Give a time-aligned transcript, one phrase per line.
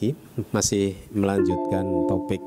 [0.00, 0.16] lagi
[0.48, 2.40] masih melanjutkan topik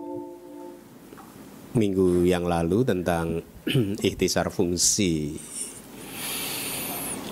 [1.78, 3.46] minggu yang lalu tentang
[4.10, 5.38] ikhtisar fungsi.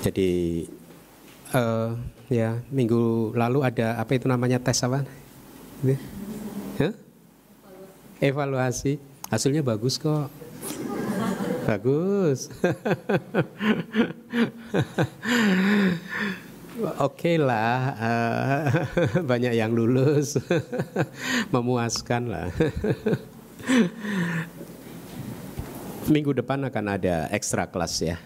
[0.06, 0.62] Jadi
[1.58, 1.90] eh,
[2.30, 5.02] ya minggu lalu ada apa itu namanya tes apa?
[6.78, 6.94] Hah?
[8.22, 9.02] Evaluasi.
[9.26, 10.30] Hasilnya bagus kok.
[11.66, 12.46] Bagus.
[17.10, 18.51] Oke lah, eh,
[19.32, 20.38] banyak yang lulus,
[21.54, 22.50] memuaskan lah.
[26.14, 28.18] Minggu depan akan ada ekstra kelas ya.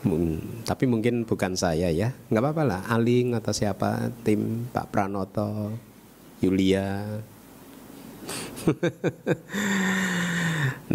[0.00, 2.80] Hmm, tapi mungkin bukan saya ya, nggak apa-apa lah.
[2.88, 5.76] Aling atau siapa, tim Pak Pranoto,
[6.40, 7.20] Yulia.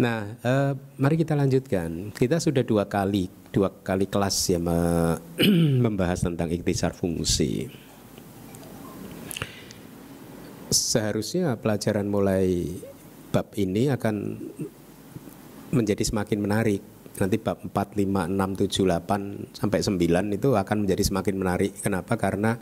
[0.02, 2.10] nah, eh, mari kita lanjutkan.
[2.14, 5.16] Kita sudah dua kali, dua kali kelas ya me-
[5.88, 7.72] membahas tentang ikhtisar fungsi.
[10.68, 12.68] Seharusnya pelajaran mulai
[13.32, 14.36] bab ini akan
[15.72, 16.84] menjadi semakin menarik.
[17.16, 21.72] Nanti bab 4, 5, 6, 7, 8 sampai 9 itu akan menjadi semakin menarik.
[21.80, 22.20] Kenapa?
[22.20, 22.60] Karena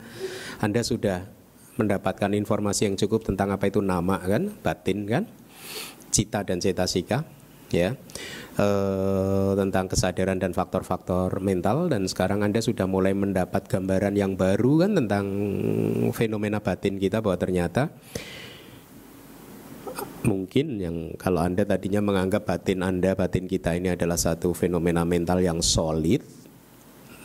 [0.62, 1.26] Anda sudah
[1.74, 5.26] mendapatkan informasi yang cukup tentang apa itu nama kan, batin kan,
[6.14, 7.26] cita dan cetasika
[7.74, 7.90] ya.
[8.54, 14.86] Eh, tentang kesadaran dan faktor-faktor mental dan sekarang Anda sudah mulai mendapat gambaran yang baru
[14.86, 15.26] kan tentang
[16.14, 17.90] fenomena batin kita bahwa ternyata
[20.22, 25.42] mungkin yang kalau Anda tadinya menganggap batin Anda, batin kita ini adalah satu fenomena mental
[25.42, 26.22] yang solid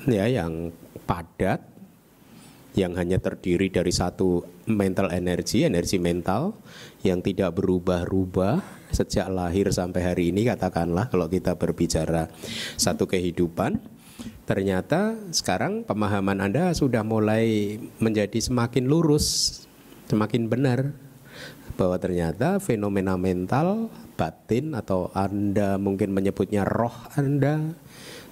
[0.09, 0.73] ya, yang
[1.05, 1.61] padat
[2.79, 6.55] yang hanya terdiri dari satu mental energi, energi mental
[7.03, 12.31] yang tidak berubah-ubah sejak lahir sampai hari ini katakanlah kalau kita berbicara
[12.79, 13.77] satu kehidupan.
[14.47, 19.61] Ternyata sekarang pemahaman Anda sudah mulai menjadi semakin lurus,
[20.09, 20.95] semakin benar
[21.77, 23.87] bahwa ternyata fenomena mental
[24.19, 27.71] batin atau Anda mungkin menyebutnya roh Anda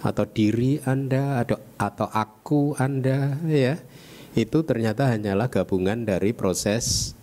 [0.03, 3.79] atau diri Anda atau atau aku Anda ya
[4.37, 7.17] itu ternyata hanyalah gabungan dari proses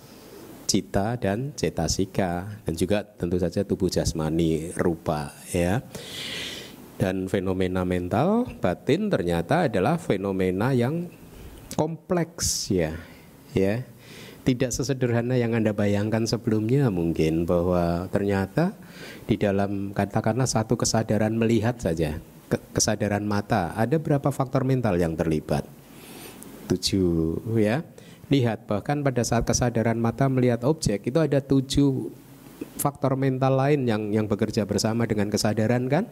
[0.67, 2.59] cita dan cetasika.
[2.67, 5.87] Dan juga tentu saja tubuh jasmani rupa ya.
[6.99, 11.07] Dan fenomena mental batin ternyata adalah fenomena yang
[11.79, 12.99] kompleks ya.
[13.55, 13.87] Ya.
[14.45, 18.77] Tidak sesederhana yang anda bayangkan sebelumnya mungkin bahwa ternyata
[19.25, 22.21] di dalam katakanlah satu kesadaran melihat saja
[22.77, 25.65] kesadaran mata ada berapa faktor mental yang terlibat
[26.69, 27.85] tujuh ya.
[28.33, 32.09] Lihat bahkan pada saat kesadaran mata melihat objek itu ada tujuh
[32.81, 36.09] faktor mental lain yang yang bekerja bersama dengan kesadaran kan?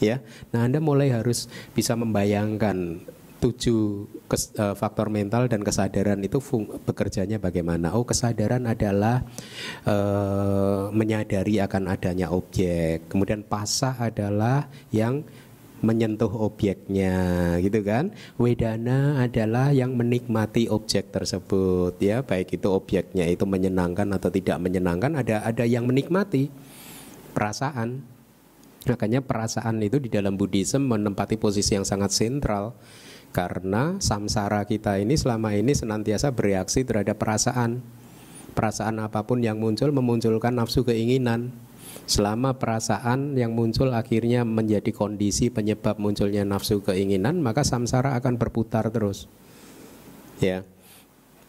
[0.00, 0.24] Ya.
[0.56, 3.04] Nah anda mulai harus bisa membayangkan
[3.40, 7.96] tujuh kes, uh, faktor mental dan kesadaran itu fung, bekerjanya bagaimana.
[7.96, 9.24] Oh kesadaran adalah
[9.88, 13.08] uh, menyadari akan adanya objek.
[13.08, 15.24] Kemudian pasah adalah yang
[15.80, 18.12] menyentuh objeknya gitu kan?
[18.36, 22.22] Wedana adalah yang menikmati objek tersebut ya.
[22.24, 26.52] Baik itu objeknya itu menyenangkan atau tidak menyenangkan ada ada yang menikmati
[27.32, 28.04] perasaan.
[28.88, 32.76] Makanya perasaan itu di dalam Buddhism menempati posisi yang sangat sentral.
[33.30, 37.78] Karena samsara kita ini selama ini senantiasa bereaksi terhadap perasaan.
[38.50, 41.54] Perasaan apa pun yang muncul memunculkan nafsu keinginan
[42.10, 48.90] Selama perasaan yang muncul akhirnya menjadi kondisi penyebab munculnya nafsu keinginan, maka samsara akan berputar
[48.90, 49.30] terus.
[50.42, 50.66] Ya.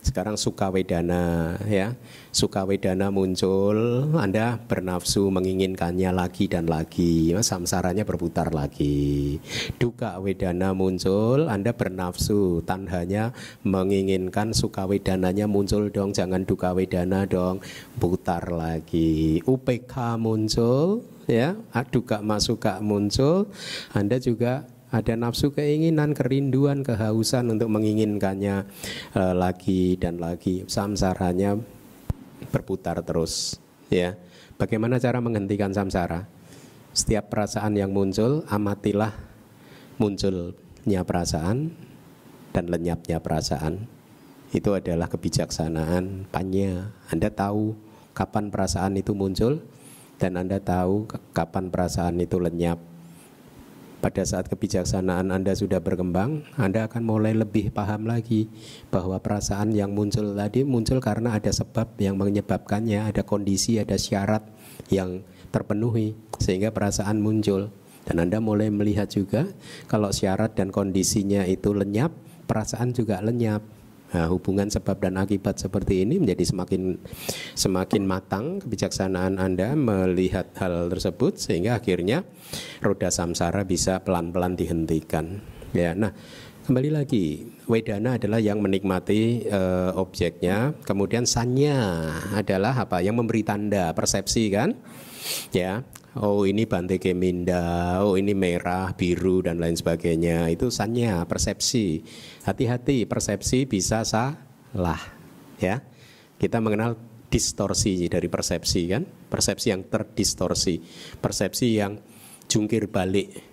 [0.01, 1.93] Sekarang suka wedana ya.
[2.33, 7.29] Suka wedana muncul, Anda bernafsu menginginkannya lagi dan lagi.
[7.37, 9.37] Samsaranya berputar lagi.
[9.77, 13.29] Duka wedana muncul, Anda bernafsu, tandanya
[13.61, 17.61] menginginkan suka wedananya muncul dong, jangan duka wedana dong.
[18.01, 19.43] Putar lagi.
[19.45, 21.53] UPK muncul ya,
[21.93, 23.53] duka masuka muncul,
[23.93, 28.67] Anda juga ada nafsu keinginan, kerinduan, kehausan untuk menginginkannya
[29.15, 30.67] uh, lagi dan lagi.
[30.67, 31.55] Samsaranya
[32.51, 33.57] berputar terus,
[33.87, 34.19] ya.
[34.59, 36.27] Bagaimana cara menghentikan samsara?
[36.91, 39.15] Setiap perasaan yang muncul, amatilah
[39.95, 41.71] munculnya perasaan
[42.51, 43.87] dan lenyapnya perasaan
[44.51, 46.91] itu adalah kebijaksanaan panya.
[47.07, 47.79] Anda tahu
[48.11, 49.63] kapan perasaan itu muncul
[50.19, 52.90] dan Anda tahu kapan perasaan itu lenyap.
[54.01, 58.49] Pada saat kebijaksanaan Anda sudah berkembang, Anda akan mulai lebih paham lagi
[58.89, 64.41] bahwa perasaan yang muncul tadi muncul karena ada sebab yang menyebabkannya, ada kondisi, ada syarat
[64.89, 65.21] yang
[65.53, 67.69] terpenuhi sehingga perasaan muncul.
[68.01, 69.45] Dan Anda mulai melihat juga
[69.85, 72.09] kalau syarat dan kondisinya itu lenyap,
[72.49, 73.61] perasaan juga lenyap.
[74.11, 76.99] Nah, hubungan sebab dan akibat seperti ini menjadi semakin
[77.55, 82.27] semakin matang kebijaksanaan Anda melihat hal tersebut sehingga akhirnya
[82.83, 85.39] roda samsara bisa pelan-pelan dihentikan.
[85.71, 86.11] Ya, nah
[86.67, 92.99] kembali lagi wedana adalah yang menikmati uh, objeknya, kemudian sanya adalah apa?
[92.99, 94.75] Yang memberi tanda persepsi kan?
[95.55, 95.87] Ya,
[96.19, 100.51] oh ini Bante Keminda, oh ini merah, biru dan lain sebagainya.
[100.51, 102.03] Itu sanya, persepsi.
[102.43, 104.99] Hati-hati, persepsi bisa salah.
[105.61, 105.79] Ya,
[106.41, 106.97] kita mengenal
[107.31, 110.83] distorsi dari persepsi kan, persepsi yang terdistorsi,
[111.23, 111.95] persepsi yang
[112.51, 113.47] jungkir balik.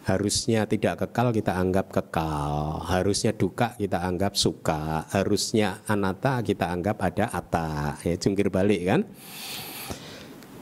[0.00, 6.98] Harusnya tidak kekal kita anggap kekal, harusnya duka kita anggap suka, harusnya anata kita anggap
[7.04, 9.00] ada ata, ya jungkir balik kan.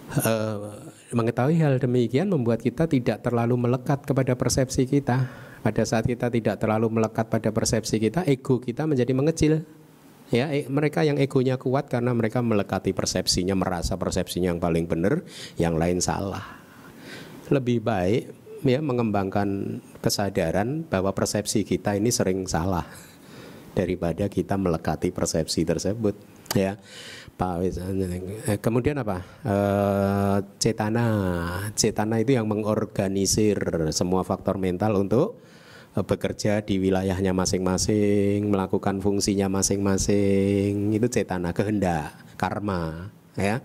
[0.09, 5.25] Uh, Mengetahui hal demikian membuat kita tidak terlalu melekat kepada persepsi kita.
[5.65, 9.65] Pada saat kita tidak terlalu melekat pada persepsi kita, ego kita menjadi mengecil.
[10.29, 15.25] Ya, e, mereka yang egonya kuat karena mereka melekati persepsinya, merasa persepsinya yang paling benar,
[15.57, 16.45] yang lain salah.
[17.49, 18.23] Lebih baik
[18.69, 22.85] ya mengembangkan kesadaran bahwa persepsi kita ini sering salah
[23.73, 26.81] daripada kita melekati persepsi tersebut ya
[28.51, 29.23] Eh, kemudian apa?
[29.47, 31.07] Eh, cetana.
[31.79, 33.59] Cetana itu yang mengorganisir
[33.95, 35.39] semua faktor mental untuk
[35.95, 40.91] eh, bekerja di wilayahnya masing-masing, melakukan fungsinya masing-masing.
[40.91, 43.63] Itu cetana, kehendak, karma ya.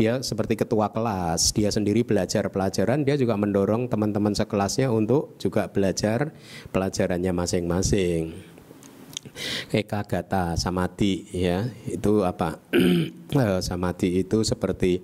[0.00, 5.68] Dia seperti ketua kelas, dia sendiri belajar pelajaran, dia juga mendorong teman-teman sekelasnya untuk juga
[5.68, 6.32] belajar
[6.72, 8.51] pelajarannya masing-masing.
[9.72, 11.68] Eka gata samati ya.
[11.88, 12.58] Itu apa?
[13.32, 15.00] Eh, samati itu seperti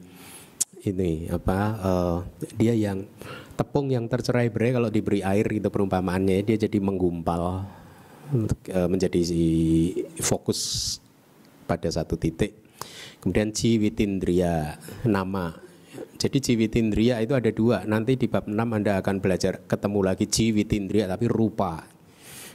[0.85, 2.17] ini apa uh,
[2.61, 3.09] dia yang
[3.57, 9.21] tepung yang tercerai berai kalau diberi air itu perumpamaannya dia jadi menggumpal uh, menjadi
[10.21, 11.01] fokus
[11.65, 12.53] pada satu titik.
[13.25, 14.77] Kemudian ciwitindria
[15.09, 15.57] nama.
[16.21, 17.89] Jadi ciwitindria itu ada dua.
[17.89, 21.98] Nanti di bab 6 Anda akan belajar ketemu lagi ciwitindria tapi rupa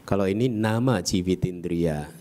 [0.04, 1.00] kalau ini nama
[1.48, 2.12] indria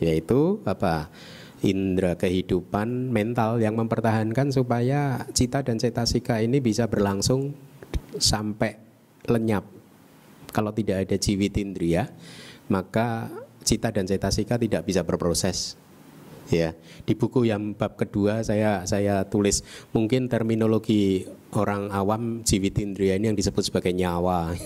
[0.00, 1.12] yaitu apa?
[1.60, 7.52] Indra kehidupan mental yang mempertahankan supaya cita dan cetasika ini bisa berlangsung
[8.16, 8.80] sampai
[9.28, 9.68] lenyap.
[10.56, 11.16] Kalau tidak ada
[11.60, 12.08] indria
[12.72, 13.28] maka
[13.60, 15.76] cita dan cetasika tidak bisa berproses.
[16.50, 16.74] Ya,
[17.06, 19.62] di buku yang bab kedua saya saya tulis
[19.94, 21.22] mungkin terminologi
[21.54, 24.56] orang awam indria ini yang disebut sebagai nyawa.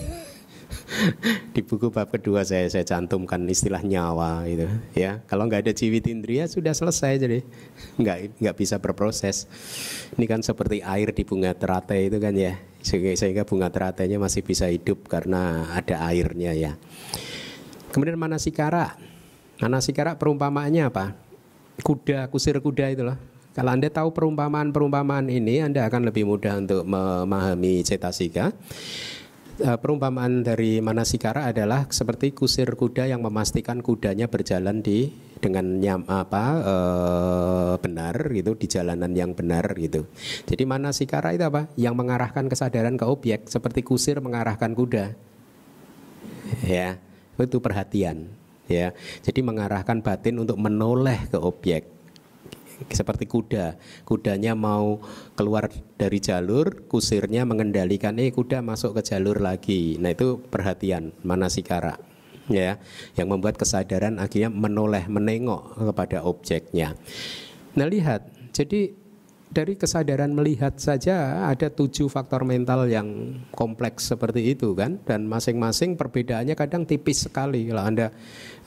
[1.55, 5.21] di buku bab kedua saya saya cantumkan istilah nyawa itu ya.
[5.27, 7.39] Kalau nggak ada ciwit indria sudah selesai jadi.
[7.99, 9.49] Nggak nggak bisa berproses.
[10.15, 12.57] Ini kan seperti air di bunga teratai itu kan ya.
[12.85, 16.77] Sehingga bunga teratainya masih bisa hidup karena ada airnya ya.
[17.89, 18.99] Kemudian manasikara.
[19.63, 21.15] Manasikara perumpamaannya apa?
[21.79, 23.17] Kuda kusir kuda itu loh.
[23.55, 28.51] Kalau Anda tahu perumpamaan-perumpamaan ini, Anda akan lebih mudah untuk memahami cetasika.
[29.55, 36.03] Eh, perumpamaan dari Manasikara adalah seperti kusir kuda yang memastikan kudanya berjalan di dengan nyam,
[36.11, 36.75] apa e,
[37.79, 40.11] benar gitu di jalanan yang benar gitu.
[40.43, 41.71] Jadi Manasikara itu apa?
[41.79, 45.15] Yang mengarahkan kesadaran ke objek seperti kusir mengarahkan kuda.
[46.67, 46.99] Ya,
[47.39, 48.27] itu perhatian
[48.67, 48.91] ya.
[49.23, 51.94] Jadi mengarahkan batin untuk menoleh ke objek
[52.91, 53.79] seperti kuda.
[54.03, 54.99] Kudanya mau
[55.35, 59.95] keluar dari jalur, kusirnya mengendalikan eh kuda masuk ke jalur lagi.
[59.99, 61.97] Nah, itu perhatian manasikara
[62.45, 62.77] ya
[63.17, 66.93] yang membuat kesadaran akhirnya menoleh menengok kepada objeknya.
[67.75, 68.31] Nah, lihat.
[68.55, 68.95] Jadi
[69.55, 74.99] dari kesadaran melihat saja ada tujuh faktor mental yang kompleks seperti itu kan?
[75.07, 77.71] Dan masing-masing perbedaannya kadang tipis sekali.
[77.71, 78.11] Kalau anda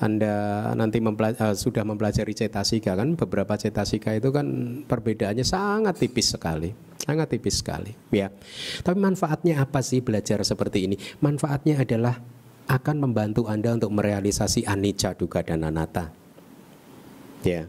[0.00, 0.32] anda
[0.72, 3.20] nanti mempelajari, uh, sudah mempelajari cetasika kan?
[3.20, 4.48] Beberapa cetasika itu kan
[4.88, 6.72] perbedaannya sangat tipis sekali.
[6.96, 8.32] Sangat tipis sekali ya.
[8.80, 10.96] Tapi manfaatnya apa sih belajar seperti ini?
[11.20, 12.16] Manfaatnya adalah
[12.64, 16.08] akan membantu anda untuk merealisasi anicca duga dan anatta.
[17.44, 17.68] Ya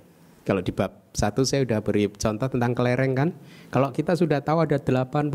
[0.50, 3.29] kalau di bab satu saya sudah beri contoh tentang kelereng kan.
[3.70, 5.29] Kalau kita sudah tahu ada 89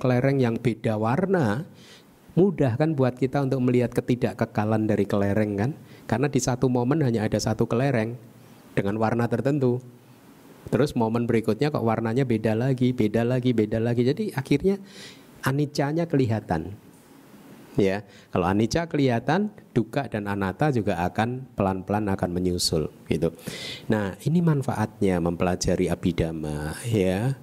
[0.00, 1.68] kelereng yang beda warna,
[2.38, 5.70] Mudah kan buat kita untuk melihat ketidakkekalan dari kelereng kan?
[6.06, 8.14] Karena di satu momen hanya ada satu kelereng
[8.78, 9.82] dengan warna tertentu.
[10.70, 14.06] Terus momen berikutnya kok warnanya beda lagi, beda lagi, beda lagi.
[14.06, 14.78] Jadi akhirnya
[15.42, 16.78] anicanya kelihatan.
[17.78, 18.02] Ya,
[18.34, 23.30] kalau anicca kelihatan, duka dan anatta juga akan pelan-pelan akan menyusul gitu.
[23.86, 27.38] Nah, ini manfaatnya mempelajari abidama ya.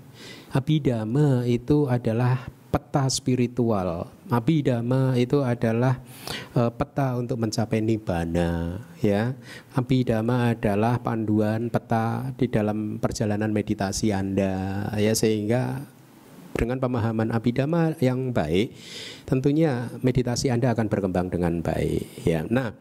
[0.51, 4.11] Abidama itu adalah peta spiritual.
[4.27, 6.03] Abhidhamma itu adalah
[6.51, 9.31] uh, peta untuk mencapai nibbana ya.
[9.71, 15.94] Abhidhamma adalah panduan peta di dalam perjalanan meditasi Anda ya sehingga
[16.55, 18.71] dengan pemahaman abhidhamma yang baik
[19.27, 22.47] tentunya meditasi Anda akan berkembang dengan baik ya.
[22.47, 22.71] Nah,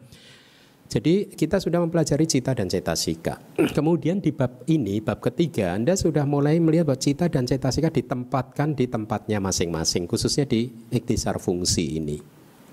[0.85, 3.41] jadi kita sudah mempelajari cita dan cetasika.
[3.77, 8.77] Kemudian di bab ini, bab ketiga, Anda sudah mulai melihat bahwa cita dan cetasika ditempatkan
[8.77, 12.17] di tempatnya masing-masing, khususnya di iktisar fungsi ini.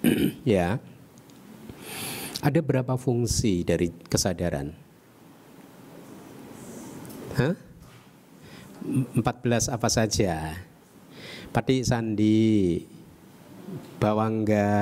[0.46, 0.78] ya.
[2.42, 4.74] Ada berapa fungsi dari kesadaran?
[7.38, 7.54] Hah?
[9.14, 10.58] 14 apa saja?
[11.52, 12.80] Pati sandi,
[14.00, 14.72] bawangga,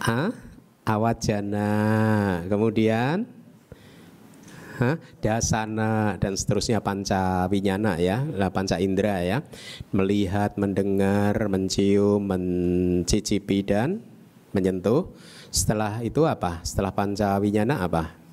[0.00, 0.32] Hah?
[0.88, 1.70] awajana,
[2.48, 3.28] kemudian
[5.20, 9.44] dasana dan seterusnya panca winyana ya, panca indera ya,
[9.92, 14.00] melihat, mendengar, mencium, mencicipi dan
[14.56, 15.12] menyentuh.
[15.52, 16.64] Setelah itu apa?
[16.64, 18.23] Setelah panca winyana apa?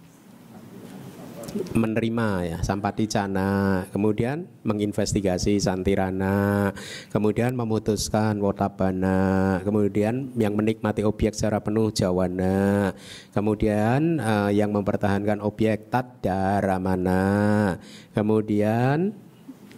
[1.75, 6.71] Menerima ya sampati cana, kemudian menginvestigasi santirana,
[7.11, 12.95] kemudian memutuskan wotabana, kemudian yang menikmati objek secara penuh jawana,
[13.35, 17.75] kemudian uh, yang mempertahankan objek tadaramana,
[18.15, 19.11] kemudian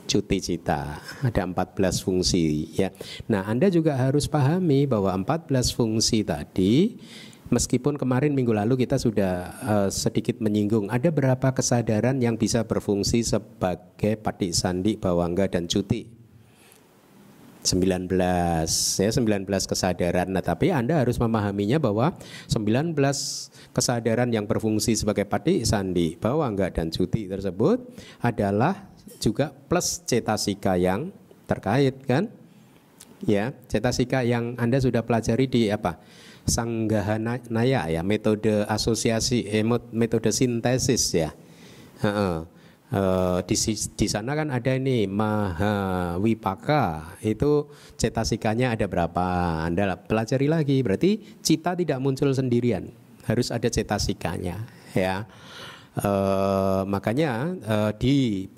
[0.05, 1.01] cuti cita.
[1.25, 2.93] Ada 14 fungsi ya.
[3.25, 6.99] Nah, Anda juga harus pahami bahwa 14 fungsi tadi
[7.53, 13.21] Meskipun kemarin minggu lalu kita sudah uh, sedikit menyinggung ada berapa kesadaran yang bisa berfungsi
[13.21, 16.09] sebagai patik sandi, bawangga dan cuti.
[17.61, 18.09] 19
[18.99, 20.27] ya 19 kesadaran.
[20.33, 22.17] Nah, tapi Anda harus memahaminya bahwa
[22.49, 22.97] 19
[23.71, 27.85] kesadaran yang berfungsi sebagai patik sandi, bawangga dan cuti tersebut
[28.19, 28.89] adalah
[29.21, 31.13] juga plus cetasika yang
[31.45, 32.33] terkait kan?
[33.23, 36.01] Ya, cetasika yang Anda sudah pelajari di apa?
[36.43, 39.63] Sanggahanaya ya metode asosiasi eh,
[39.95, 41.31] metode sintesis ya.
[42.03, 42.43] Uh,
[42.91, 43.55] uh, di,
[43.95, 49.25] di sana kan ada ini maha wipaka itu cetasikanya ada berapa?
[49.63, 52.91] Anda pelajari lagi berarti cita tidak muncul sendirian
[53.23, 55.23] harus ada cetasikanya ya.
[55.93, 58.49] Uh, makanya uh, di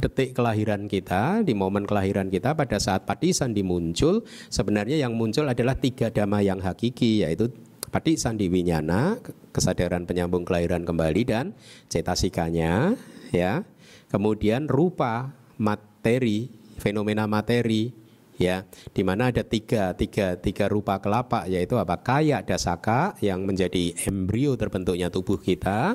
[0.00, 5.46] detik kelahiran kita, di momen kelahiran kita pada saat pati sandi muncul, sebenarnya yang muncul
[5.46, 7.50] adalah tiga dhamma yang hakiki yaitu
[7.94, 9.22] pati sandi winyana,
[9.54, 11.54] kesadaran penyambung kelahiran kembali dan
[11.86, 12.98] cetasikanya
[13.30, 13.62] ya.
[14.10, 17.90] Kemudian rupa materi, fenomena materi
[18.34, 22.02] ya di mana ada tiga, tiga, tiga rupa kelapa yaitu apa?
[22.02, 25.94] Kaya dasaka yang menjadi embrio terbentuknya tubuh kita.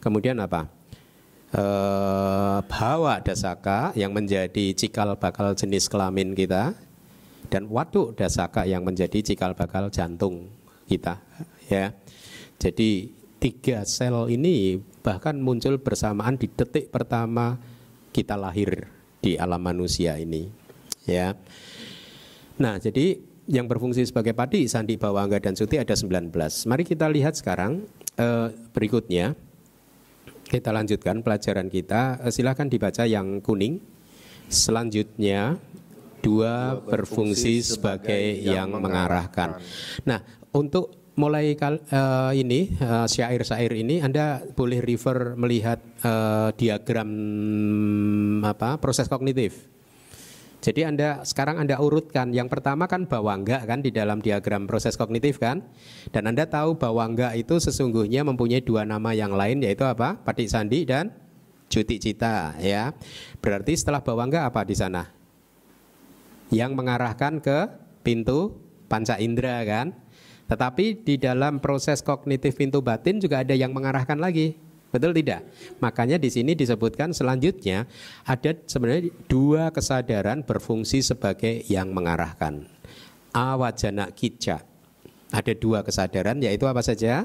[0.00, 0.68] Kemudian apa?
[1.50, 2.19] Eh,
[2.80, 6.72] bawa dasaka yang menjadi cikal bakal jenis kelamin kita
[7.52, 10.48] dan waduk dasaka yang menjadi cikal bakal jantung
[10.88, 11.20] kita
[11.68, 11.92] ya.
[12.56, 17.60] Jadi tiga sel ini bahkan muncul bersamaan di detik pertama
[18.16, 18.88] kita lahir
[19.20, 20.48] di alam manusia ini
[21.04, 21.36] ya.
[22.64, 26.32] Nah jadi yang berfungsi sebagai padi sandi bawangga dan suti ada 19
[26.64, 27.84] mari kita lihat sekarang
[28.16, 29.36] eh, berikutnya
[30.50, 32.18] kita lanjutkan pelajaran kita.
[32.26, 33.78] Eh, Silahkan dibaca yang kuning.
[34.50, 35.62] Selanjutnya
[36.18, 39.62] dua berfungsi sebagai yang mengarahkan.
[40.02, 40.18] Nah,
[40.50, 47.10] untuk mulai kal, uh, ini uh, syair-syair ini Anda boleh refer melihat uh, diagram
[48.42, 49.70] apa proses kognitif.
[50.60, 55.40] Jadi Anda sekarang Anda urutkan yang pertama kan bawangga kan di dalam diagram proses kognitif
[55.40, 55.64] kan.
[56.12, 60.20] Dan Anda tahu bawangga itu sesungguhnya mempunyai dua nama yang lain yaitu apa?
[60.20, 61.16] Patik sandi dan
[61.72, 62.92] cuti cita ya.
[63.40, 65.08] Berarti setelah bawangga apa di sana?
[66.52, 67.58] Yang mengarahkan ke
[68.04, 69.96] pintu panca indera kan.
[70.44, 74.60] Tetapi di dalam proses kognitif pintu batin juga ada yang mengarahkan lagi
[74.90, 75.46] Betul tidak?
[75.78, 77.86] Makanya di sini disebutkan selanjutnya
[78.26, 82.66] ada sebenarnya dua kesadaran berfungsi sebagai yang mengarahkan.
[83.30, 84.66] Awajana kica.
[85.30, 87.22] Ada dua kesadaran yaitu apa saja?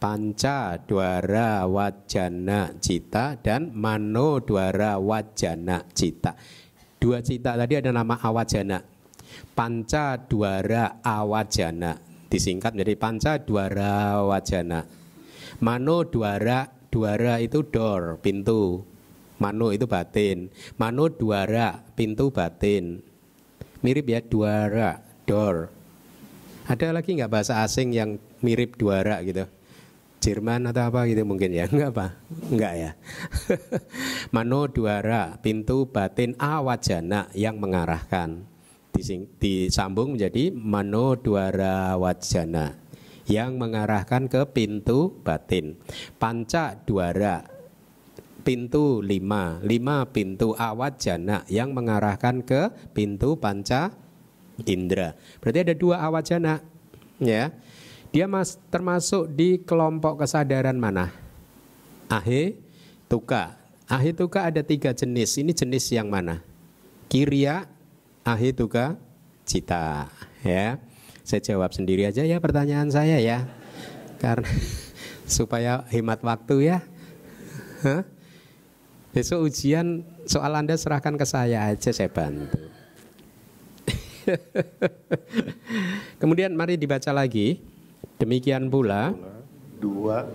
[0.00, 6.38] Panca dwara wajana cita dan mano dwara wajana cita.
[6.96, 9.00] Dua cita tadi ada nama awajana.
[9.54, 11.98] panca duara awajana
[12.30, 14.86] disingkat menjadi panca duara wajana
[15.62, 18.84] mano duara duara itu door pintu.
[19.40, 20.52] Mano itu batin.
[20.76, 23.00] Mano duara pintu batin.
[23.80, 25.72] Mirip ya duara door.
[26.68, 29.48] Ada lagi nggak bahasa asing yang mirip duara gitu?
[30.20, 31.64] Jerman atau apa gitu mungkin ya?
[31.72, 32.06] Enggak apa
[32.52, 32.90] enggak ya?
[34.36, 38.44] Mano duara pintu batin awajana yang mengarahkan.
[39.40, 42.76] Disambung menjadi mano duara wajana
[43.30, 45.78] yang mengarahkan ke pintu batin
[46.18, 47.46] panca duara
[48.42, 53.94] pintu lima lima pintu awajana yang mengarahkan ke pintu panca
[54.66, 56.58] indera berarti ada dua awajana
[57.22, 57.54] ya
[58.10, 61.14] dia mas, termasuk di kelompok kesadaran mana?
[62.10, 62.58] Ahe
[63.06, 63.54] tuka.
[63.86, 65.38] Ahe tuka ada tiga jenis.
[65.38, 66.42] Ini jenis yang mana?
[67.06, 67.70] Kiria,
[68.26, 68.98] ahe tuka,
[69.46, 70.10] cita.
[70.42, 70.82] Ya,
[71.30, 73.46] saya jawab sendiri aja ya pertanyaan saya ya,
[74.18, 74.50] karena
[75.30, 76.78] supaya hemat waktu ya.
[77.86, 78.02] Hah?
[79.14, 82.50] Besok ujian soal Anda serahkan ke saya aja saya bantu.
[86.20, 87.62] Kemudian mari dibaca lagi.
[88.20, 89.16] Demikian pula
[89.80, 90.28] dua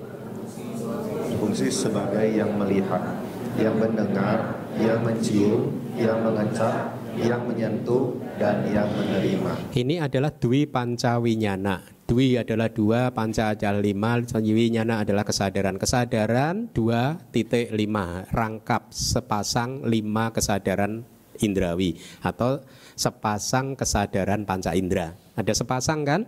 [1.37, 3.21] fungsi sebagai yang melihat,
[3.61, 9.51] yang mendengar, yang mencium, yang mengecap, yang menyentuh dan yang menerima.
[9.75, 11.95] Ini adalah dwi pancawinyana.
[12.05, 15.81] Dwi adalah dua, panca adalah lima, winyana adalah kesadaran.
[15.81, 21.01] Kesadaran dua titik lima, rangkap sepasang lima kesadaran
[21.41, 22.61] indrawi atau
[22.93, 25.17] sepasang kesadaran panca indera.
[25.33, 26.21] Ada sepasang kan?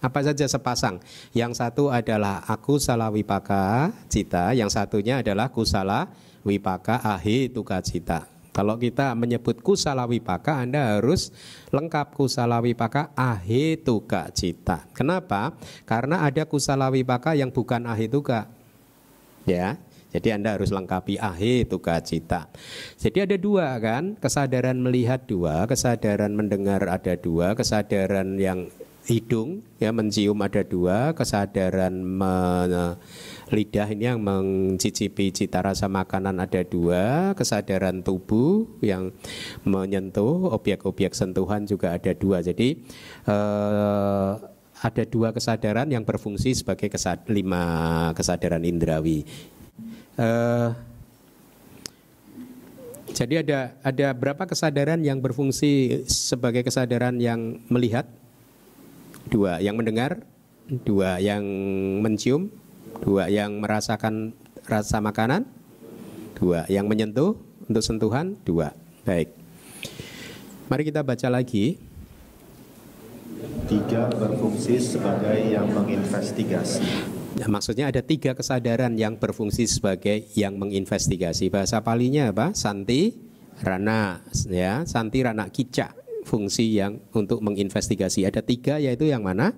[0.00, 1.02] Apa saja sepasang?
[1.36, 6.08] Yang satu adalah aku salah wipaka cita, yang satunya adalah kusala
[6.40, 8.37] wipaka ahi tuka cita.
[8.58, 11.30] Kalau kita menyebut kusala wipaka, Anda harus
[11.70, 14.82] lengkap kusala wipaka ahi tuka cita.
[14.90, 15.54] Kenapa?
[15.86, 18.50] Karena ada kusala wipaka yang bukan ahi tuka.
[19.46, 19.78] Ya,
[20.10, 22.50] jadi Anda harus lengkapi ahi tuka cita.
[22.98, 28.66] Jadi ada dua kan, kesadaran melihat dua, kesadaran mendengar ada dua, kesadaran yang
[29.08, 32.36] hidung ya mencium ada dua kesadaran me,
[33.48, 39.12] lidah ini yang mencicipi cita rasa makanan ada dua kesadaran tubuh yang
[39.64, 42.44] menyentuh objek-objek sentuhan juga ada dua.
[42.44, 42.84] Jadi
[43.24, 44.32] eh,
[44.78, 47.62] ada dua kesadaran yang berfungsi sebagai kesad lima
[48.14, 49.24] kesadaran indrawi.
[50.18, 50.68] Eh,
[53.16, 58.04] jadi ada ada berapa kesadaran yang berfungsi sebagai kesadaran yang melihat?
[59.28, 60.24] Dua yang mendengar,
[60.84, 61.44] dua yang
[62.00, 62.48] mencium,
[63.02, 64.34] dua yang merasakan
[64.66, 65.46] rasa makanan,
[66.36, 68.74] dua yang menyentuh untuk sentuhan, dua.
[69.02, 69.32] Baik.
[70.68, 71.80] Mari kita baca lagi.
[73.68, 76.84] Tiga berfungsi sebagai yang menginvestigasi.
[77.38, 81.52] Nah, maksudnya ada tiga kesadaran yang berfungsi sebagai yang menginvestigasi.
[81.52, 82.56] Bahasa palinya apa?
[82.56, 83.14] Santi
[83.62, 88.28] Rana, ya, Santi Rana Kica fungsi yang untuk menginvestigasi.
[88.28, 89.56] Ada tiga yaitu yang mana?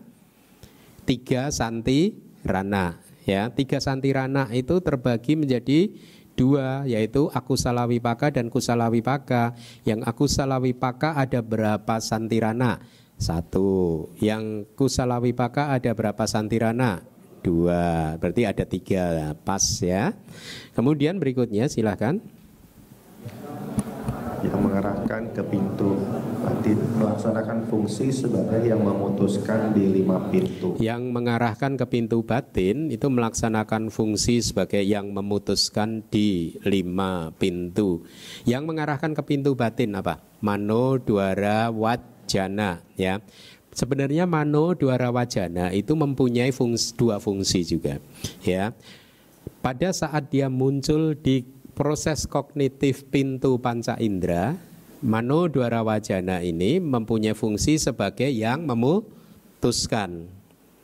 [1.03, 2.14] Tiga santi
[2.46, 3.03] rana.
[3.28, 5.92] Ya, tiga santi rana itu terbagi menjadi
[6.38, 9.52] dua yaitu aku salawipaka dan kusalawipaka.
[9.85, 12.80] Yang aku salawipaka ada berapa santirana?
[13.20, 14.09] Satu.
[14.16, 17.04] Yang kusalawipaka ada berapa santirana?
[17.44, 18.16] Dua.
[18.16, 19.37] Berarti ada tiga.
[19.44, 20.16] Pas ya.
[20.72, 22.20] Kemudian berikutnya silahkan
[24.40, 26.00] yang mengarahkan ke pintu
[26.74, 30.76] melaksanakan fungsi sebagai yang memutuskan di lima pintu.
[30.76, 38.04] Yang mengarahkan ke pintu batin itu melaksanakan fungsi sebagai yang memutuskan di lima pintu.
[38.44, 40.22] Yang mengarahkan ke pintu batin apa?
[40.40, 43.22] Mano, duara, wajana ya.
[43.70, 48.02] Sebenarnya mano, duara, wajana itu mempunyai fungsi, dua fungsi juga
[48.42, 48.74] ya.
[49.61, 51.44] Pada saat dia muncul di
[51.76, 54.52] proses kognitif pintu panca indera,
[55.00, 60.28] mano dwara wajana ini mempunyai fungsi sebagai yang memutuskan,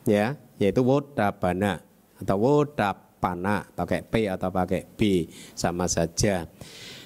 [0.09, 1.85] ya, yaitu wodabana
[2.17, 6.49] atau wodapana pakai P atau pakai B sama saja.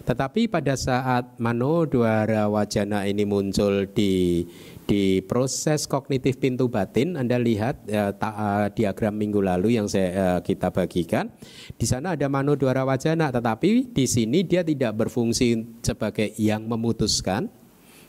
[0.01, 4.47] Tetapi pada saat mano dwara wajana ini muncul di
[4.87, 10.39] di proses kognitif pintu batin Anda lihat uh, ta, uh, diagram minggu lalu yang saya
[10.39, 11.31] uh, kita bagikan.
[11.79, 17.51] Di sana ada mano dwara wajana tetapi di sini dia tidak berfungsi sebagai yang memutuskan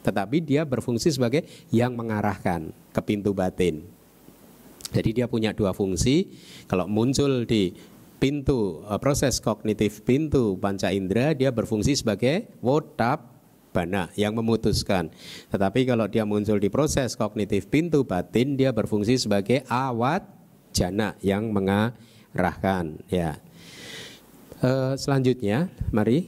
[0.01, 3.86] tetapi dia berfungsi sebagai yang mengarahkan ke pintu batin.
[4.91, 6.27] Jadi dia punya dua fungsi.
[6.67, 7.71] Kalau muncul di
[8.21, 13.30] pintu proses kognitif pintu panca indera dia berfungsi sebagai wotap
[13.71, 15.10] bana yang memutuskan.
[15.49, 20.27] Tetapi kalau dia muncul di proses kognitif pintu batin, dia berfungsi sebagai awat
[20.75, 22.99] jana yang mengarahkan.
[23.07, 23.39] Ya.
[24.60, 26.27] E, selanjutnya, mari.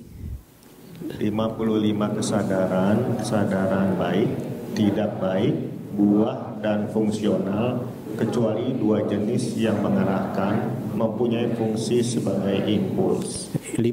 [1.03, 4.29] 55 kesadaran, kesadaran baik,
[4.71, 5.55] tidak baik,
[5.93, 7.83] buah dan fungsional
[8.15, 13.51] kecuali dua jenis yang mengarahkan mempunyai fungsi sebagai impuls.
[13.75, 13.83] 55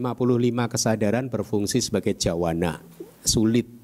[0.70, 2.78] kesadaran berfungsi sebagai jawana
[3.30, 3.80] sulit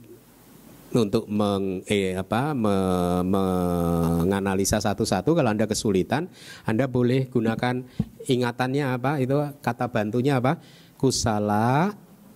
[0.90, 2.76] untuk meng, eh, apa, me,
[3.22, 6.26] menganalisa satu-satu kalau anda kesulitan
[6.66, 7.84] anda boleh gunakan
[8.26, 10.58] ingatannya apa itu kata bantunya apa
[10.96, 11.92] kusala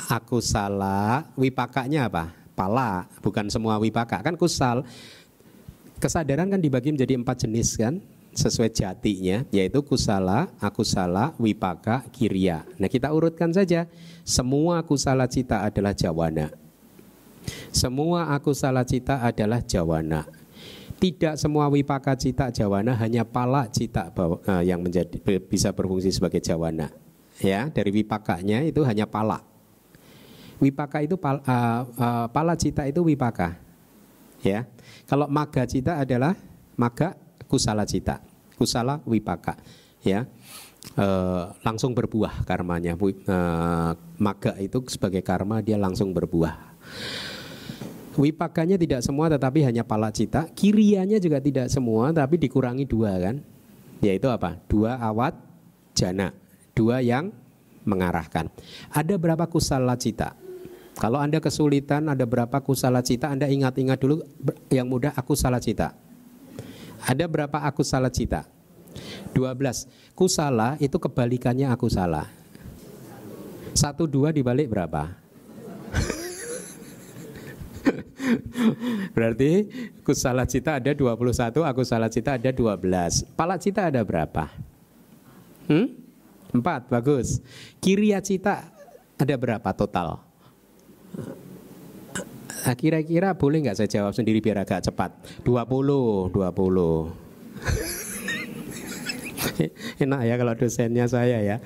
[0.07, 4.85] aku salah wipakanya apa pala bukan semua wipaka kan kusal
[5.97, 7.97] kesadaran kan dibagi menjadi empat jenis kan
[8.31, 12.63] sesuai jatinya yaitu kusala, aku salah, wipaka, kiria.
[12.79, 13.91] Nah kita urutkan saja.
[14.23, 16.60] Semua kusala cita adalah jawana.
[17.71, 20.27] Semua aku salah cita adalah jawana.
[21.01, 26.93] Tidak semua wipaka cita jawana hanya pala cita uh, yang menjadi bisa berfungsi sebagai jawana.
[27.41, 29.41] Ya, dari wipakanya itu hanya pala.
[30.61, 33.57] Wipaka itu pal, uh, uh, pala cita itu wipaka.
[34.45, 34.69] Ya.
[35.09, 36.37] Kalau maga cita adalah
[36.77, 37.17] maga
[37.49, 38.21] kusala cita.
[38.61, 39.57] Kusala wipaka.
[40.05, 40.29] Ya.
[41.01, 42.93] Uh, langsung berbuah karmanya.
[43.01, 46.77] Uh, maga itu sebagai karma dia langsung berbuah.
[48.19, 50.51] Wipakanya tidak semua tetapi hanya pala cita.
[50.51, 53.37] Kirianya juga tidak semua tapi dikurangi dua kan.
[54.03, 54.59] Yaitu apa?
[54.67, 55.39] Dua awat
[55.95, 56.35] jana.
[56.75, 57.31] Dua yang
[57.87, 58.51] mengarahkan.
[58.91, 60.35] Ada berapa kusala cita?
[60.99, 64.21] Kalau Anda kesulitan ada berapa kusala cita, Anda ingat-ingat dulu
[64.69, 65.97] yang mudah aku salah cita.
[67.07, 68.45] Ada berapa aku salah cita?
[69.33, 69.87] 12.
[70.19, 72.29] Kusala itu kebalikannya aku salah.
[73.73, 75.20] Satu dua dibalik berapa?
[79.17, 79.67] Berarti
[80.03, 83.37] kusala cita ada 21, aku salah cita ada 12.
[83.37, 84.51] Pala cita ada berapa?
[85.71, 85.87] Hmm?
[86.51, 87.39] Empat, bagus.
[87.79, 88.67] Kiria cita
[89.15, 90.19] ada berapa total?
[92.61, 95.15] Nah, kira-kira boleh nggak saya jawab sendiri biar agak cepat?
[95.47, 96.37] 20, 20.
[100.05, 101.57] Enak ya kalau dosennya saya ya.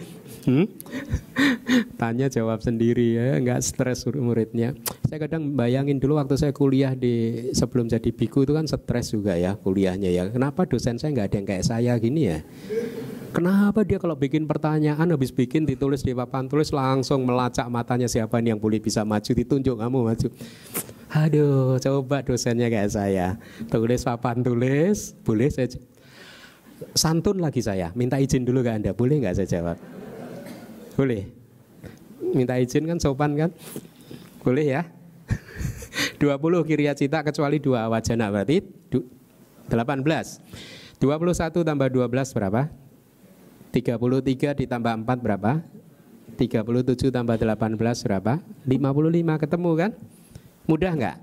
[0.44, 0.68] Hmm?
[2.00, 4.76] Tanya jawab sendiri ya, nggak stres muridnya.
[5.08, 9.34] Saya kadang bayangin dulu waktu saya kuliah di sebelum jadi biku itu kan stres juga
[9.34, 10.28] ya kuliahnya ya.
[10.28, 12.38] Kenapa dosen saya nggak ada yang kayak saya gini ya?
[13.34, 18.38] Kenapa dia kalau bikin pertanyaan habis bikin ditulis di papan tulis langsung melacak matanya siapa
[18.38, 20.28] nih yang boleh bisa maju ditunjuk kamu maju.
[21.14, 23.38] Aduh, coba dosennya kayak saya.
[23.66, 25.66] Tulis papan tulis, boleh saya
[26.94, 27.90] santun lagi saya.
[27.98, 30.03] Minta izin dulu ke Anda, boleh nggak saya jawab?
[30.94, 31.26] Boleh.
[32.34, 33.50] Minta izin kan sopan kan?
[34.42, 34.82] Boleh ya?
[36.22, 38.62] 20 kiriya cita kecuali dua wajana berarti
[39.68, 39.68] 18.
[41.02, 42.62] 21 tambah 12 berapa?
[43.74, 45.52] 33 ditambah 4 berapa?
[46.38, 48.32] 37 tambah 18 berapa?
[48.66, 49.90] 55 ketemu kan?
[50.70, 51.16] Mudah nggak?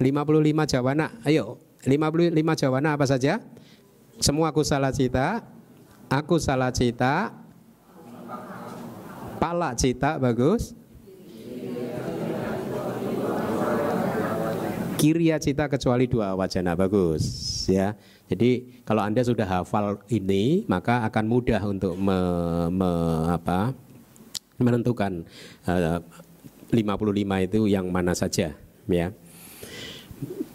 [0.00, 1.06] 55 jawana.
[1.28, 3.44] Ayo, 55 jawana apa saja?
[4.18, 5.46] Semua aku salah cita,
[6.10, 7.30] aku salah cita,
[9.38, 10.74] Pala cita bagus.
[14.98, 17.22] Kiria cita kecuali dua wajana bagus
[17.70, 17.94] ya.
[18.26, 22.18] Jadi kalau anda sudah hafal ini maka akan mudah untuk me,
[22.74, 22.90] me,
[23.30, 23.72] apa,
[24.58, 25.22] menentukan
[25.70, 26.02] uh,
[26.74, 28.58] 55 itu yang mana saja
[28.90, 29.14] ya.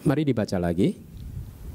[0.04, 1.00] Mari dibaca lagi.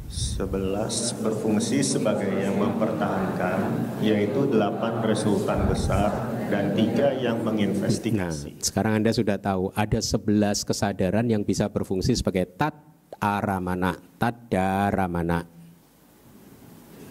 [0.08, 3.60] 11 berfungsi sebagai yang mempertahankan,
[4.00, 8.56] yaitu 8 resultan besar dan tiga yang menginvestigasi.
[8.56, 12.72] Nah, sekarang Anda sudah tahu ada 11 kesadaran yang bisa berfungsi sebagai tat
[13.20, 15.44] aramana, tadaramana.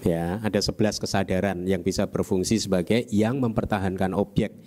[0.02, 4.58] Ya, ada 11 kesadaran yang bisa berfungsi sebagai yang mempertahankan objek.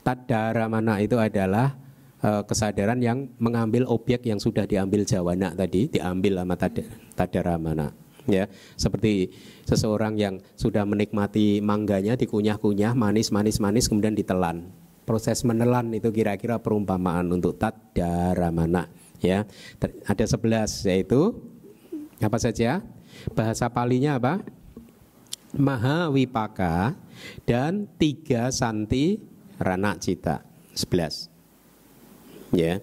[0.00, 1.76] Tadaramana itu adalah
[2.24, 6.76] uh, kesadaran yang mengambil objek yang sudah diambil jawana tadi, diambil sama tad
[7.16, 7.92] tadaramana.
[8.30, 8.46] Ya,
[8.78, 9.34] seperti
[9.66, 14.70] seseorang yang sudah menikmati mangganya dikunyah-kunyah, manis, manis, manis, kemudian ditelan.
[15.02, 18.86] Proses menelan itu kira-kira perumpamaan untuk tadaramana.
[19.18, 19.44] Ya,
[20.06, 21.34] ada sebelas yaitu
[22.22, 22.80] apa saja?
[23.34, 24.38] Bahasa palinya apa?
[25.56, 26.94] Maha Wipaka
[27.42, 29.18] dan tiga santi
[29.58, 30.46] rana cita.
[30.78, 31.29] Sebelas.
[32.50, 32.82] Ya,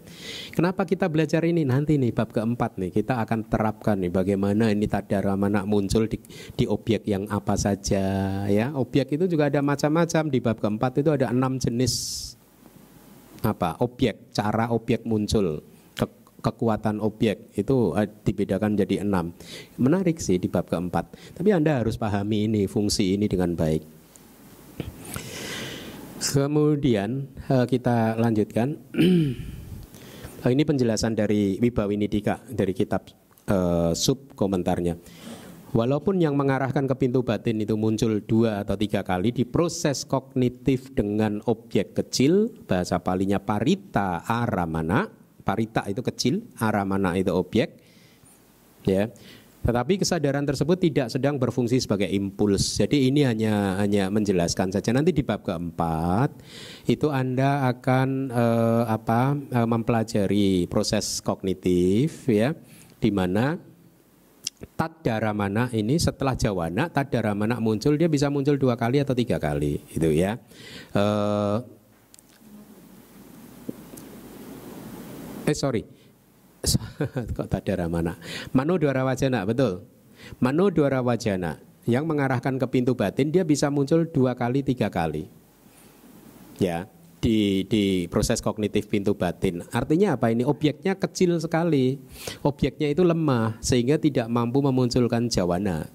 [0.56, 4.88] kenapa kita belajar ini nanti nih bab keempat nih kita akan terapkan nih bagaimana ini
[4.88, 6.24] tadaramana muncul di,
[6.56, 11.12] di objek yang apa saja ya objek itu juga ada macam-macam di bab keempat itu
[11.12, 11.94] ada enam jenis
[13.44, 15.60] apa objek cara objek muncul
[16.48, 19.34] kekuatan objek itu eh, dibedakan menjadi enam.
[19.82, 21.36] Menarik sih di bab keempat.
[21.36, 23.84] Tapi Anda harus pahami ini fungsi ini dengan baik.
[26.22, 28.78] Kemudian eh, kita lanjutkan.
[30.46, 33.10] ini penjelasan dari Wibawinidika dari kitab
[33.50, 34.98] uh, sub komentarnya.
[35.76, 40.96] Walaupun yang mengarahkan ke pintu batin itu muncul dua atau tiga kali di proses kognitif
[40.96, 45.12] dengan objek kecil, bahasa palinya parita aramana,
[45.44, 47.76] parita itu kecil, aramana itu objek,
[48.88, 49.12] ya.
[49.64, 52.80] Tetapi kesadaran tersebut tidak sedang berfungsi sebagai impuls.
[52.80, 54.96] Jadi ini hanya hanya menjelaskan saja.
[54.96, 56.32] Nanti di bab keempat
[56.88, 62.56] itu Anda akan eh, apa eh, mempelajari proses kognitif ya,
[63.02, 63.60] di mana
[64.58, 70.10] Tadaramana ini setelah jawana Tadaramana muncul dia bisa muncul dua kali atau tiga kali itu
[70.10, 70.42] ya.
[70.98, 71.62] Uh,
[75.46, 75.97] eh sorry
[77.38, 78.18] kok Tadaramana.
[78.52, 79.86] Mano dwara wajana betul.
[80.42, 85.30] Mano dwara wajana yang mengarahkan ke pintu batin dia bisa muncul dua kali tiga kali.
[86.58, 89.66] Ya di, di proses kognitif pintu batin.
[89.74, 90.46] Artinya apa ini?
[90.46, 91.98] Objeknya kecil sekali.
[92.46, 95.90] Objeknya itu lemah sehingga tidak mampu memunculkan jawana.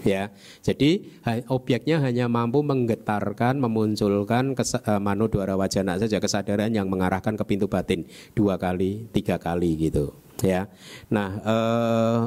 [0.00, 0.32] Ya,
[0.64, 1.04] jadi
[1.52, 7.44] objeknya hanya mampu menggetarkan, memunculkan kes, uh, mano dwara wajana saja kesadaran yang mengarahkan ke
[7.44, 10.16] pintu batin dua kali, tiga kali gitu.
[10.40, 10.72] Ya,
[11.12, 12.20] nah uh,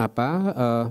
[0.00, 0.30] apa?
[0.56, 0.86] Uh,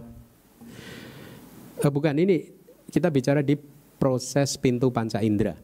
[1.82, 2.54] uh, bukan ini
[2.94, 3.58] kita bicara di
[3.98, 5.58] proses pintu panca indera.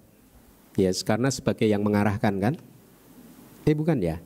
[0.81, 2.53] Yes, karena sebagai yang mengarahkan kan?
[3.69, 4.17] Eh bukan ya?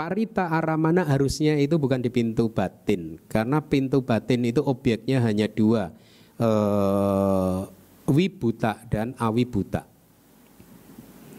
[0.00, 5.92] Parita aramana harusnya itu bukan di pintu batin, karena pintu batin itu objeknya hanya dua,
[6.40, 7.68] uh,
[8.08, 9.84] wibuta dan awibuta.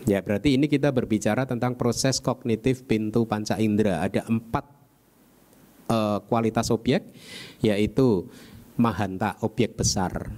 [0.06, 4.06] Ya berarti ini kita berbicara tentang proses kognitif pintu panca indera.
[4.06, 4.66] Ada empat
[5.90, 7.10] uh, kualitas objek,
[7.66, 8.30] yaitu
[8.78, 10.30] mahanta objek besar,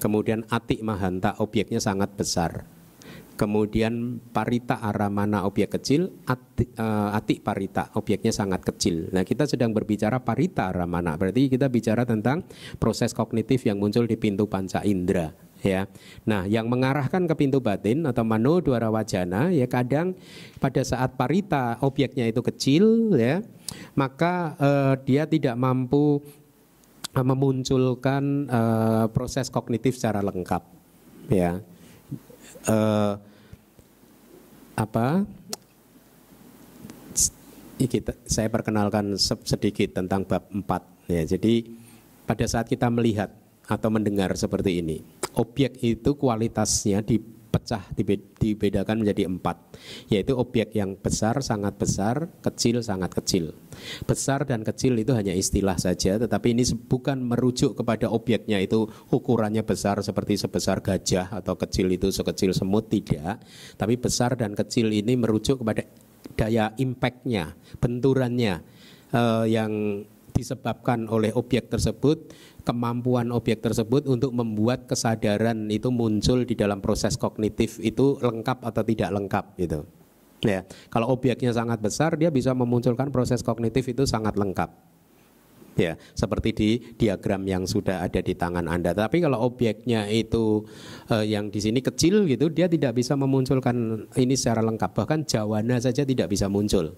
[0.00, 2.64] Kemudian atik mahanta objeknya sangat besar.
[3.40, 9.08] Kemudian parita aramana objek kecil, atik, uh, atik parita objeknya sangat kecil.
[9.16, 12.44] Nah kita sedang berbicara parita aramana, berarti kita bicara tentang
[12.76, 15.32] proses kognitif yang muncul di pintu panca indera.
[15.60, 15.92] Ya,
[16.24, 20.16] nah yang mengarahkan ke pintu batin atau mano dwara wajana ya kadang
[20.56, 23.44] pada saat parita objeknya itu kecil ya
[23.92, 26.24] maka uh, dia tidak mampu
[27.10, 30.62] Eh, memunculkan uh, proses kognitif secara lengkap
[31.26, 31.58] ya
[32.70, 33.18] uh,
[34.76, 35.24] apa
[37.80, 41.24] kita saya perkenalkan sedikit tentang bab 4 ya.
[41.24, 41.64] Jadi
[42.28, 43.32] pada saat kita melihat
[43.64, 45.00] atau mendengar seperti ini
[45.38, 47.22] objek itu kualitasnya di
[47.60, 47.84] pecah
[48.40, 49.76] dibedakan menjadi empat
[50.08, 53.52] yaitu objek yang besar sangat besar kecil sangat kecil.
[54.08, 59.60] Besar dan kecil itu hanya istilah saja tetapi ini bukan merujuk kepada objeknya itu ukurannya
[59.60, 63.44] besar seperti sebesar gajah atau kecil itu sekecil semut tidak.
[63.76, 65.84] Tapi besar dan kecil ini merujuk kepada
[66.40, 68.64] daya impactnya benturannya
[69.12, 76.54] uh, yang disebabkan oleh objek tersebut kemampuan objek tersebut untuk membuat kesadaran itu muncul di
[76.54, 79.80] dalam proses kognitif itu lengkap atau tidak lengkap gitu.
[80.40, 84.72] Ya, kalau objeknya sangat besar dia bisa memunculkan proses kognitif itu sangat lengkap.
[85.78, 88.92] Ya, seperti di diagram yang sudah ada di tangan Anda.
[88.92, 90.66] Tapi kalau objeknya itu
[91.08, 94.92] eh, yang di sini kecil gitu, dia tidak bisa memunculkan ini secara lengkap.
[94.92, 96.92] Bahkan jawana saja tidak bisa muncul.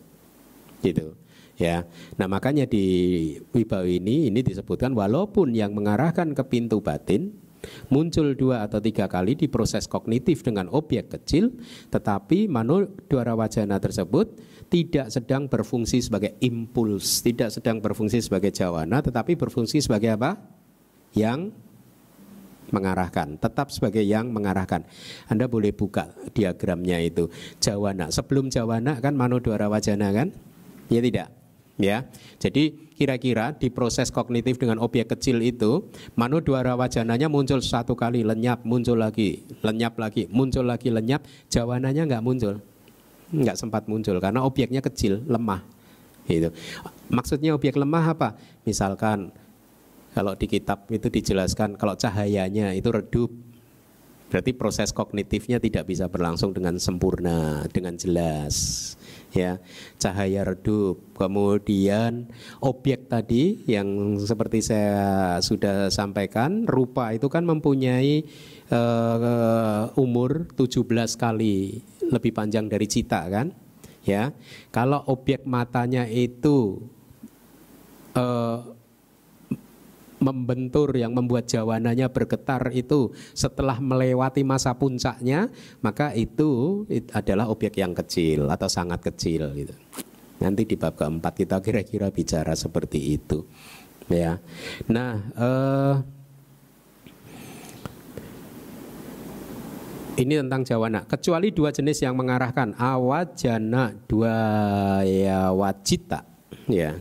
[0.83, 1.15] Gitu
[1.63, 1.87] ya.
[2.19, 2.85] Nah, makanya di
[3.55, 7.39] Wibawa ini ini disebutkan walaupun yang mengarahkan ke pintu batin
[7.89, 11.55] muncul dua atau tiga kali di proses kognitif dengan objek kecil,
[11.95, 14.35] tetapi mano dwara wajana tersebut
[14.67, 20.41] tidak sedang berfungsi sebagai impuls, tidak sedang berfungsi sebagai jawana, tetapi berfungsi sebagai apa?
[21.13, 21.53] Yang
[22.73, 24.89] mengarahkan, tetap sebagai yang mengarahkan.
[25.29, 27.29] Anda boleh buka diagramnya itu.
[27.61, 30.33] Jawana, sebelum jawana kan mano dwara wajana kan?
[30.89, 31.42] Ya tidak
[31.83, 32.07] ya.
[32.39, 38.23] Jadi kira-kira di proses kognitif dengan objek kecil itu manu dwara wajananya muncul satu kali
[38.23, 41.27] lenyap muncul lagi lenyap lagi muncul lagi lenyap.
[41.51, 42.63] Jawananya nggak muncul.
[43.35, 45.67] Nggak sempat muncul karena objeknya kecil lemah.
[46.31, 46.55] Itu
[47.11, 48.39] maksudnya objek lemah apa?
[48.63, 49.35] Misalkan
[50.15, 53.33] kalau di kitab itu dijelaskan kalau cahayanya itu redup
[54.29, 58.97] berarti proses kognitifnya tidak bisa berlangsung dengan sempurna dengan jelas
[59.33, 59.59] ya
[59.97, 62.29] cahaya redup kemudian
[62.61, 68.29] objek tadi yang seperti saya sudah sampaikan rupa itu kan mempunyai
[68.73, 70.85] uh, umur 17
[71.17, 71.81] kali
[72.13, 73.53] lebih panjang dari cita kan?
[74.03, 74.35] Ya,
[74.75, 76.83] kalau objek matanya itu
[78.19, 78.72] uh,
[80.23, 85.51] membentur yang membuat jawananya bergetar itu setelah melewati masa puncaknya,
[85.83, 89.75] maka itu adalah objek yang kecil atau sangat kecil gitu.
[90.43, 93.47] Nanti di bab keempat kita kira-kira bicara seperti itu.
[94.11, 94.43] Ya.
[94.91, 95.95] Nah, uh,
[100.19, 101.07] ini tentang jawana.
[101.07, 104.37] Kecuali dua jenis yang mengarahkan awajana dua
[105.07, 106.27] ya wajita.
[106.67, 106.99] Ya.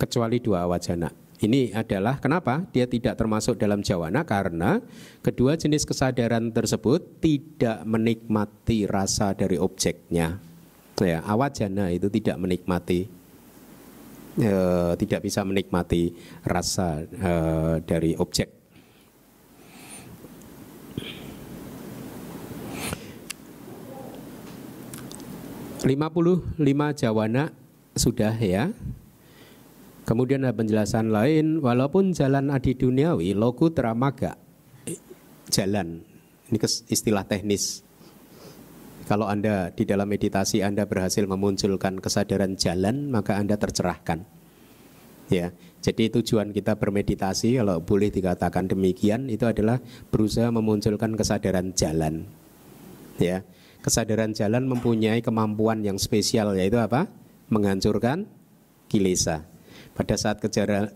[0.00, 1.12] Kecuali dua awajana.
[1.40, 4.80] Ini adalah kenapa dia tidak termasuk dalam jawana karena
[5.20, 10.40] kedua jenis kesadaran tersebut tidak menikmati rasa dari objeknya.
[11.00, 13.08] Ya, awajana itu tidak menikmati
[14.36, 14.52] e,
[15.00, 16.12] tidak bisa menikmati
[16.44, 17.32] rasa e,
[17.88, 18.60] dari objek
[25.80, 27.48] 55 jawana
[27.96, 28.68] sudah ya.
[30.10, 34.34] Kemudian ada penjelasan lain, walaupun jalan adi duniawi, loku teramaga,
[35.46, 36.02] jalan,
[36.50, 36.58] ini
[36.90, 37.86] istilah teknis.
[39.06, 44.26] Kalau Anda di dalam meditasi Anda berhasil memunculkan kesadaran jalan, maka Anda tercerahkan.
[45.30, 49.78] Ya, jadi tujuan kita bermeditasi kalau boleh dikatakan demikian itu adalah
[50.10, 52.26] berusaha memunculkan kesadaran jalan.
[53.22, 53.46] Ya,
[53.78, 57.06] kesadaran jalan mempunyai kemampuan yang spesial yaitu apa?
[57.46, 58.26] Menghancurkan
[58.90, 59.46] kilesa.
[60.00, 60.40] Pada saat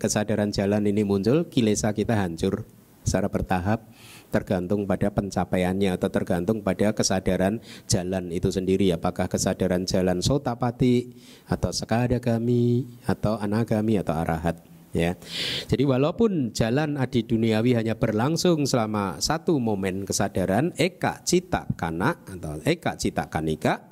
[0.00, 2.64] kesadaran jalan ini muncul, kilesa kita hancur
[3.04, 3.84] secara bertahap
[4.32, 11.12] tergantung pada pencapaiannya atau tergantung pada kesadaran jalan itu sendiri apakah kesadaran jalan sotapati
[11.44, 14.64] atau sekadagami atau anagami atau arahat
[14.96, 15.20] ya.
[15.68, 22.56] Jadi walaupun jalan adi duniawi hanya berlangsung selama satu momen kesadaran eka cita kana atau
[22.64, 23.84] eka cita kanika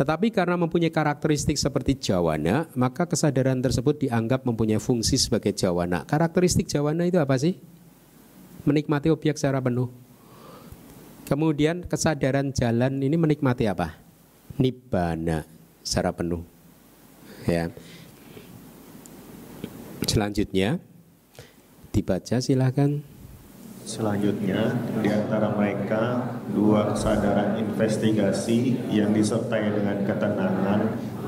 [0.00, 6.08] tetapi karena mempunyai karakteristik seperti jawana, maka kesadaran tersebut dianggap mempunyai fungsi sebagai jawana.
[6.08, 7.60] Karakteristik jawana itu apa sih?
[8.64, 9.92] Menikmati objek secara penuh.
[11.28, 14.00] Kemudian kesadaran jalan ini menikmati apa?
[14.56, 15.44] Nibbana
[15.84, 16.48] secara penuh.
[17.44, 17.68] Ya.
[20.08, 20.80] Selanjutnya
[21.92, 23.04] dibaca silahkan.
[23.90, 24.70] Selanjutnya
[25.02, 26.22] di antara mereka
[26.54, 30.80] dua kesadaran investigasi yang disertai dengan ketenangan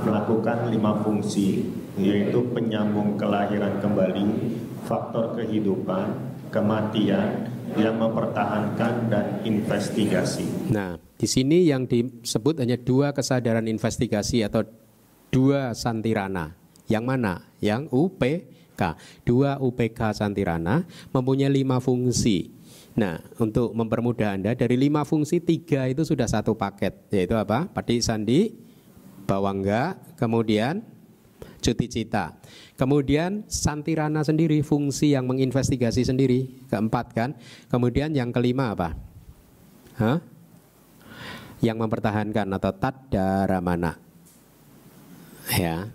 [0.07, 1.67] melakukan lima fungsi
[1.99, 4.55] yaitu penyambung kelahiran kembali,
[4.87, 6.15] faktor kehidupan,
[6.55, 10.71] kematian, yang mempertahankan dan investigasi.
[10.71, 14.63] Nah, di sini yang disebut hanya dua kesadaran investigasi atau
[15.35, 16.55] dua santirana.
[16.87, 17.35] Yang mana?
[17.59, 18.23] Yang UP
[19.23, 20.83] Dua UPK Santirana
[21.15, 22.51] mempunyai lima fungsi.
[22.93, 27.65] Nah, untuk mempermudah Anda, dari lima fungsi tiga itu sudah satu paket, yaitu apa?
[27.71, 28.53] Padi Sandi,
[29.25, 30.85] Bawangga, kemudian
[31.63, 32.37] Cuti Cita.
[32.75, 37.31] Kemudian Santirana sendiri, fungsi yang menginvestigasi sendiri, keempat kan.
[37.71, 38.99] Kemudian yang kelima apa?
[39.97, 40.19] Hah?
[41.63, 43.97] Yang mempertahankan atau Tadaramana.
[45.55, 45.89] Ya,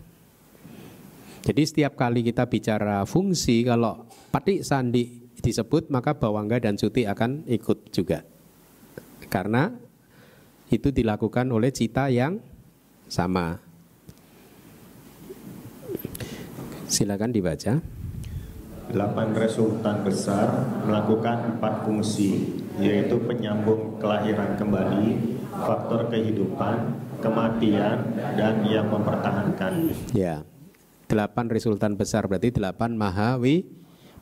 [1.47, 4.03] jadi setiap kali kita bicara fungsi, kalau
[4.35, 8.19] patik sandi disebut maka bawangga dan cuti akan ikut juga.
[9.31, 9.71] Karena
[10.67, 12.43] itu dilakukan oleh cita yang
[13.07, 13.63] sama.
[16.91, 17.79] Silakan dibaca.
[18.91, 20.51] Delapan resultan besar
[20.83, 26.91] melakukan empat fungsi, yaitu penyambung kelahiran kembali, faktor kehidupan,
[27.23, 28.03] kematian,
[28.35, 29.95] dan yang mempertahankan.
[30.11, 30.43] Ya,
[31.07, 32.27] delapan resultan besar.
[32.27, 33.65] Berarti delapan mahawi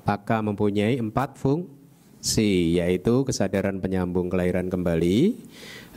[0.06, 5.18] maka mempunyai empat fungsi yaitu kesadaran penyambung kelahiran kembali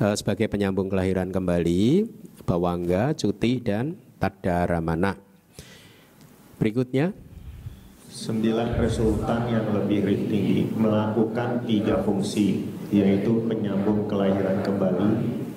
[0.01, 2.09] eh, sebagai penyambung kelahiran kembali
[2.49, 5.21] bawangga cuti dan tadaramana
[6.57, 7.13] berikutnya.
[8.09, 15.09] Sembilan resultan yang lebih tinggi melakukan tiga fungsi yaitu penyambung kelahiran kembali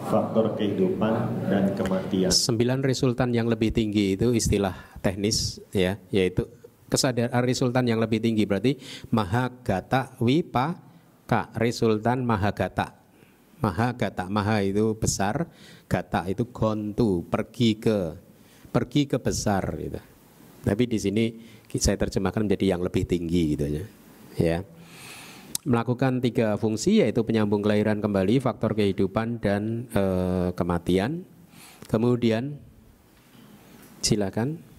[0.10, 1.14] faktor kehidupan
[1.48, 2.32] dan kematian.
[2.34, 4.74] Sembilan resultan yang lebih tinggi itu istilah
[5.04, 6.48] teknis ya, yaitu
[6.90, 8.76] kesadaran resultan yang lebih tinggi berarti
[9.14, 12.98] mahagata wipaka resultan mahagata.
[13.62, 15.46] Mahagata, maha itu besar,
[15.86, 18.18] gata itu gontu, pergi ke
[18.74, 20.02] pergi ke besar gitu.
[20.66, 21.26] Tapi di sini
[21.78, 23.86] saya terjemahkan menjadi yang lebih tinggi gitu ya.
[24.42, 24.58] Ya
[25.62, 30.04] melakukan tiga fungsi yaitu penyambung kelahiran kembali, faktor kehidupan dan e,
[30.58, 31.26] kematian.
[31.86, 32.58] Kemudian
[34.02, 34.74] silakan.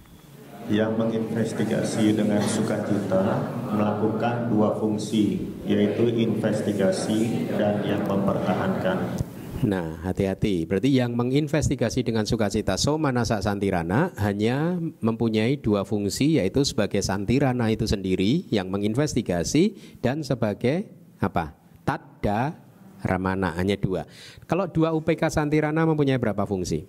[0.70, 9.18] yang menginvestigasi dengan sukacita melakukan dua fungsi yaitu investigasi dan yang mempertahankan.
[9.62, 10.66] Nah, hati-hati.
[10.66, 17.86] Berarti yang menginvestigasi dengan sukacita Somanasa Santirana hanya mempunyai dua fungsi yaitu sebagai Santirana itu
[17.86, 20.90] sendiri yang menginvestigasi dan sebagai
[21.22, 21.54] apa?
[21.86, 22.58] Tadda
[23.02, 24.02] Ramana hanya dua.
[24.50, 26.82] Kalau dua UPK Santirana mempunyai berapa fungsi?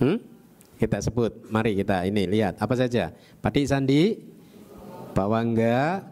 [0.00, 0.20] Hmm?
[0.80, 3.12] Kita sebut, mari kita ini lihat apa saja.
[3.40, 4.20] Pati Sandi,
[5.12, 6.04] Bawangga,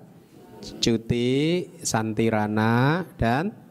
[0.81, 3.62] Cuti, Santirana dan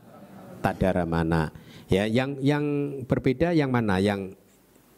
[0.61, 1.51] Tadaramana.
[1.91, 2.63] Ya, yang yang
[3.09, 3.99] berbeda yang mana?
[3.99, 4.39] Yang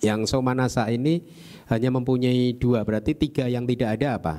[0.04, 1.24] yang Somanasa ini
[1.72, 4.36] hanya mempunyai dua, berarti tiga yang tidak ada apa?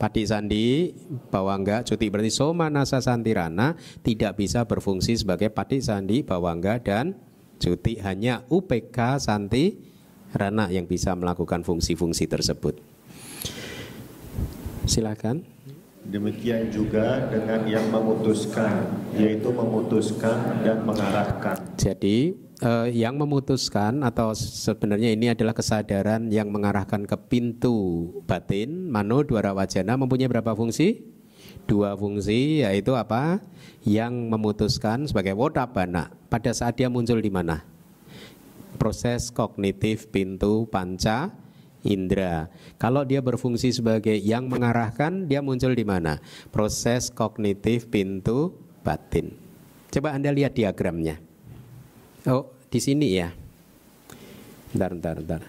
[0.00, 0.96] Padi Sandi,
[1.28, 7.12] Bawangga, Cuti berarti Somanasa Santirana tidak bisa berfungsi sebagai Padi Sandi, Bawangga dan
[7.60, 9.76] Cuti hanya UPK Santi
[10.34, 12.80] Rana yang bisa melakukan fungsi-fungsi tersebut.
[14.88, 15.46] Silakan.
[16.04, 18.86] Demikian juga dengan yang memutuskan,
[19.16, 21.56] yaitu memutuskan dan mengarahkan.
[21.80, 29.24] Jadi eh, yang memutuskan atau sebenarnya ini adalah kesadaran yang mengarahkan ke pintu batin, mano
[29.24, 31.08] dua wajana mempunyai berapa fungsi?
[31.64, 33.40] Dua fungsi yaitu apa?
[33.88, 37.74] Yang memutuskan sebagai wodabana pada saat dia muncul di mana?
[38.76, 41.30] proses kognitif pintu panca
[41.84, 42.48] indera.
[42.80, 46.18] Kalau dia berfungsi sebagai yang mengarahkan, dia muncul di mana?
[46.50, 49.36] Proses kognitif pintu batin.
[49.92, 51.20] Coba Anda lihat diagramnya.
[52.26, 53.30] Oh, di sini ya.
[54.74, 55.42] Bentar, bentar, bentar.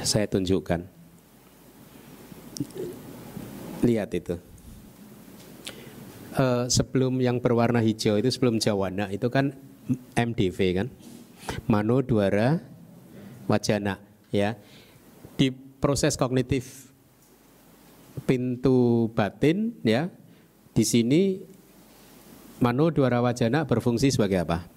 [0.00, 0.80] Saya tunjukkan.
[3.84, 4.38] Lihat itu.
[6.30, 9.50] Uh, sebelum yang berwarna hijau itu sebelum jawana itu kan
[10.14, 10.86] MDV kan
[11.66, 12.62] Mano Dwara
[13.50, 13.98] Wajana
[14.34, 14.56] ya.
[15.36, 16.90] Di proses kognitif
[18.24, 20.10] pintu batin ya.
[20.70, 21.42] Di sini
[22.60, 24.68] Mano Dwara Wajana berfungsi sebagai apa?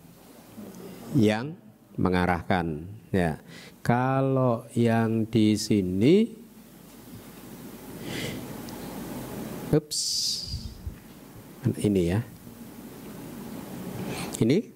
[1.14, 1.58] Yang
[2.00, 3.38] mengarahkan ya.
[3.86, 6.44] Kalau yang di sini
[9.74, 10.02] Ups.
[11.66, 12.20] Ini ya.
[14.38, 14.73] Ini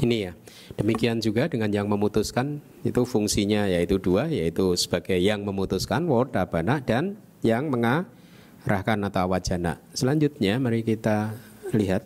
[0.06, 0.34] Ini ya.
[0.78, 7.18] Demikian juga dengan yang memutuskan itu fungsinya yaitu dua yaitu sebagai yang memutuskan wordabana dan
[7.41, 9.82] yang mengarahkan atau wajana.
[9.97, 11.34] Selanjutnya mari kita
[11.74, 12.06] lihat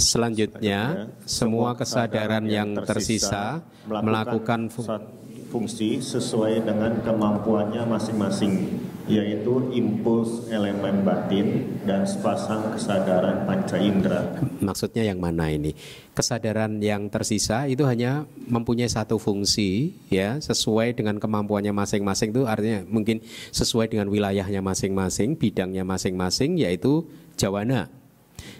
[0.00, 5.19] Selanjutnya, semua kesadaran yang tersisa melakukan fungsi
[5.50, 8.70] sesuai dengan kemampuannya masing-masing
[9.10, 14.38] yaitu impuls elemen batin dan sepasang kesadaran panca indera.
[14.62, 15.74] Maksudnya yang mana ini?
[16.14, 22.86] Kesadaran yang tersisa itu hanya mempunyai satu fungsi ya, sesuai dengan kemampuannya masing-masing itu artinya
[22.86, 23.18] mungkin
[23.50, 27.02] sesuai dengan wilayahnya masing-masing, bidangnya masing-masing yaitu
[27.34, 27.90] jawana.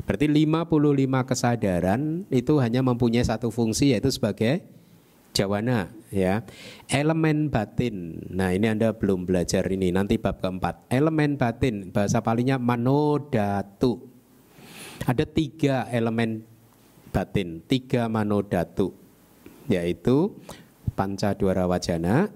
[0.02, 4.66] Berarti 55 kesadaran itu hanya mempunyai satu fungsi yaitu sebagai
[5.30, 6.42] jawana ya.
[6.90, 8.26] Elemen batin.
[8.30, 9.94] Nah, ini Anda belum belajar ini.
[9.94, 10.90] Nanti bab keempat.
[10.90, 14.10] Elemen batin bahasa palingnya manodatu.
[15.06, 16.44] Ada tiga elemen
[17.10, 18.92] batin, tiga manodatu,
[19.66, 20.36] yaitu
[20.92, 22.28] pancadwara wajana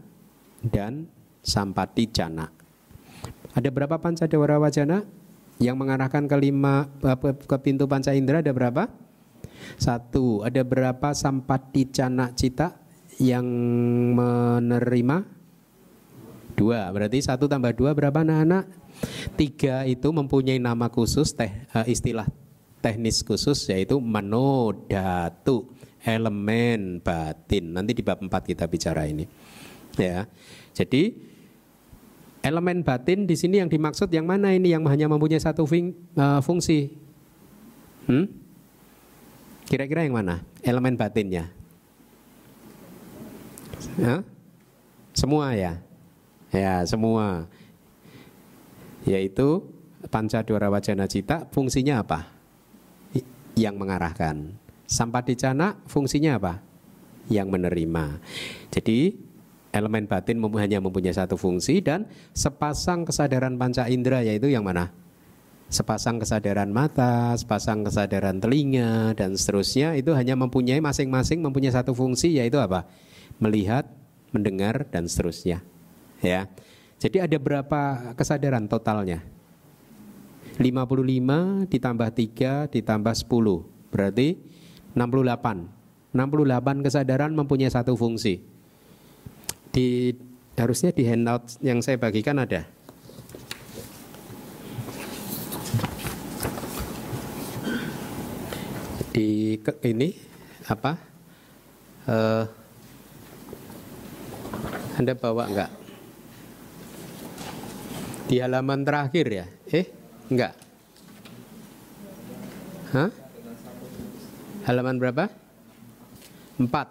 [0.64, 1.06] dan
[1.44, 2.48] sampati jana.
[3.52, 5.04] Ada berapa pancadwara wajana?
[5.62, 6.90] Yang mengarahkan ke lima
[7.22, 8.90] ke pintu panca indera ada berapa?
[9.78, 10.42] Satu.
[10.42, 12.74] Ada berapa sampati jana cita?
[13.18, 13.46] Yang
[14.14, 15.26] menerima
[16.54, 18.70] dua berarti satu tambah dua berapa anak-anak
[19.34, 22.26] tiga itu mempunyai nama khusus teh uh, istilah
[22.84, 25.72] teknis khusus yaitu manodatu
[26.04, 27.72] elemen batin.
[27.72, 29.24] Nanti di bab 4 kita bicara ini.
[29.96, 30.28] Ya.
[30.76, 31.16] Jadi
[32.44, 35.90] elemen batin di sini yang dimaksud yang mana ini yang hanya mempunyai satu eh,
[36.44, 36.92] fungsi?
[38.04, 38.28] Hmm?
[39.64, 40.44] Kira-kira yang mana?
[40.60, 41.48] Elemen batinnya?
[44.02, 44.26] Hah?
[45.14, 45.78] Semua ya?
[46.50, 47.46] Ya, semua.
[49.06, 49.62] Yaitu
[50.10, 52.26] panca dua wajana cita fungsinya apa?
[53.54, 54.58] Yang mengarahkan.
[54.90, 56.54] Sampadicana fungsinya apa?
[57.30, 58.04] Yang menerima.
[58.74, 59.14] Jadi
[59.70, 64.90] elemen batin hanya mempunyai satu fungsi dan sepasang kesadaran panca indera yaitu yang mana?
[65.70, 72.38] Sepasang kesadaran mata, sepasang kesadaran telinga dan seterusnya itu hanya mempunyai masing-masing mempunyai satu fungsi
[72.38, 72.86] yaitu apa?
[73.38, 73.88] Melihat,
[74.34, 75.62] mendengar dan seterusnya.
[76.24, 76.48] Ya.
[76.98, 79.20] Jadi ada berapa kesadaran totalnya?
[80.56, 84.38] 55 ditambah 3 ditambah 10 berarti
[84.94, 86.14] 68.
[86.14, 88.38] 68 kesadaran mempunyai satu fungsi.
[89.74, 90.14] Di
[90.54, 92.62] harusnya di handout yang saya bagikan ada.
[99.10, 100.14] Di ke, ini
[100.70, 100.98] apa?
[102.06, 102.46] Uh,
[104.94, 105.70] anda bawa enggak?
[108.30, 109.46] Di halaman terakhir ya?
[109.74, 109.86] Eh,
[110.30, 110.54] enggak.
[112.94, 113.10] Hah?
[114.70, 115.26] Halaman berapa?
[116.56, 116.88] Empat.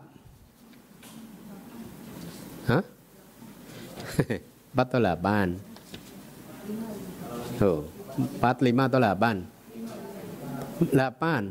[2.68, 2.84] Hah?
[4.76, 5.48] Empat atau delapan?
[7.56, 7.88] Tuh,
[8.20, 9.36] empat, lima atau delapan?
[10.92, 11.44] Delapan.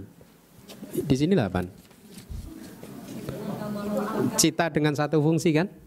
[0.92, 1.64] Di sini delapan.
[4.36, 5.81] Cita dengan satu fungsi kan?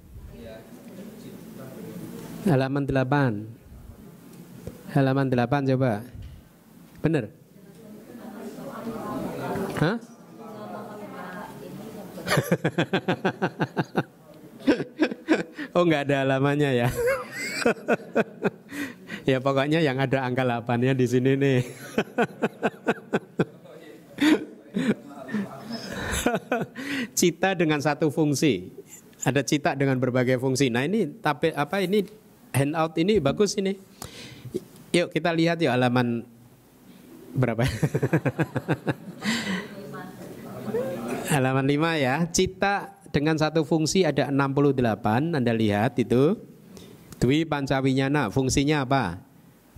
[2.46, 3.42] Halaman delapan.
[4.94, 6.06] Halaman delapan coba.
[7.02, 7.26] Benar?
[9.82, 9.98] Hah?
[15.74, 16.94] oh nggak ada halamannya ya.
[19.34, 21.66] ya pokoknya yang ada angka 8-nya di sini nih.
[27.18, 28.70] cita dengan satu fungsi.
[29.26, 30.70] Ada cita dengan berbagai fungsi.
[30.70, 32.25] Nah ini tapi apa ini
[32.56, 33.76] handout ini bagus ini.
[34.96, 36.24] Yuk kita lihat yuk halaman
[37.36, 37.68] berapa?
[41.26, 42.16] Halaman 5 ya.
[42.30, 45.36] Cita dengan satu fungsi ada 68.
[45.36, 46.38] Anda lihat itu.
[47.18, 49.24] Dwi pancawinyana fungsinya apa?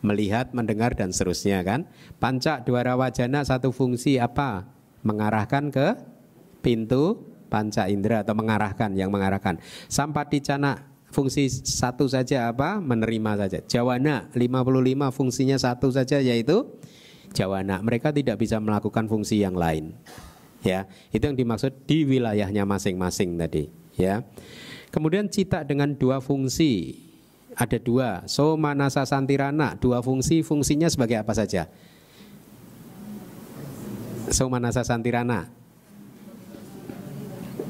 [0.04, 1.88] Melihat, mendengar dan seterusnya kan.
[2.20, 4.68] Panca dua wajana satu fungsi apa?
[5.02, 5.96] Mengarahkan ke
[6.60, 9.62] pintu panca indera atau mengarahkan yang mengarahkan.
[9.88, 12.80] Sampaticana fungsi satu saja apa?
[12.80, 13.60] Menerima saja.
[13.66, 16.68] Jawana 55 fungsinya satu saja yaitu
[17.36, 17.80] jawana.
[17.84, 19.96] Mereka tidak bisa melakukan fungsi yang lain
[20.66, 24.26] ya itu yang dimaksud di wilayahnya masing-masing tadi ya
[24.90, 26.98] kemudian cita dengan dua fungsi
[27.56, 31.70] ada dua so manasa santirana dua fungsi fungsinya sebagai apa saja
[34.34, 35.50] so manasa santirana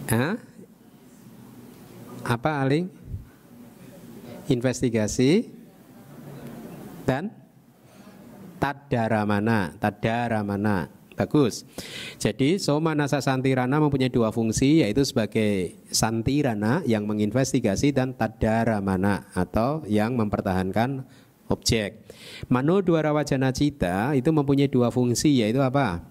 [0.08, 0.40] Hah?
[2.24, 2.88] apa aling
[4.48, 5.52] investigasi
[7.08, 7.32] dan
[8.58, 11.66] tadaramana tadaramana Bagus.
[12.22, 19.82] Jadi Soma Nasa Santirana mempunyai dua fungsi yaitu sebagai Santirana yang menginvestigasi dan Tadaramana atau
[19.90, 21.10] yang mempertahankan
[21.50, 22.06] objek.
[22.54, 26.06] Mano Dwara Wajana Cita itu mempunyai dua fungsi yaitu apa?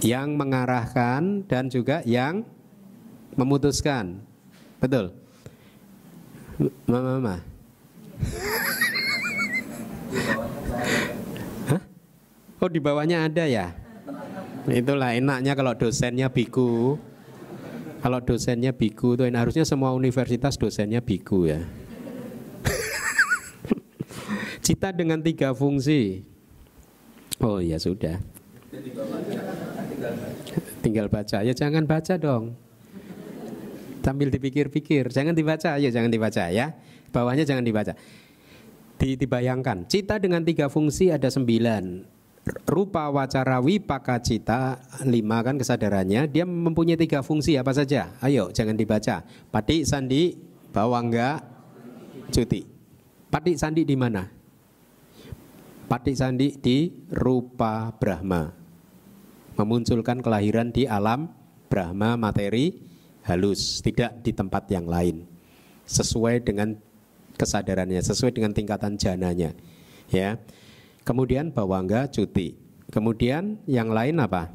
[0.00, 2.48] Yang mengarahkan dan juga yang
[3.36, 4.24] memutuskan.
[4.80, 5.19] Betul?
[6.84, 7.36] Mama, mama.
[12.60, 13.72] Oh di bawahnya ada ya?
[14.68, 17.00] Itulah enaknya kalau dosennya biku.
[18.04, 21.64] Kalau dosennya biku itu harusnya semua universitas dosennya biku ya.
[24.64, 26.20] Cita dengan tiga fungsi.
[27.40, 28.20] Oh ya sudah.
[30.84, 31.40] Tinggal baca.
[31.40, 32.52] Ya jangan baca dong.
[34.00, 35.12] Sambil dipikir-pikir.
[35.12, 35.76] Jangan dibaca.
[35.76, 36.76] Ya jangan dibaca ya.
[37.12, 37.92] Bawahnya jangan dibaca.
[39.00, 39.88] Dibayangkan.
[39.88, 42.20] Cita dengan tiga fungsi ada sembilan
[42.66, 48.74] rupa wacara wipaka cita lima kan kesadarannya dia mempunyai tiga fungsi apa saja ayo jangan
[48.74, 49.22] dibaca
[49.52, 50.34] pati sandi
[50.72, 51.44] bawangga
[52.32, 52.64] cuti
[53.28, 54.24] pati sandi di mana
[55.86, 58.50] pati sandi di rupa brahma
[59.60, 61.28] memunculkan kelahiran di alam
[61.68, 62.89] brahma materi
[63.30, 65.22] halus tidak di tempat yang lain
[65.86, 66.74] sesuai dengan
[67.38, 69.54] kesadarannya sesuai dengan tingkatan jananya
[70.10, 70.36] ya
[71.10, 72.56] Kemudian bawangga cuti.
[72.92, 74.52] Kemudian yang lain apa?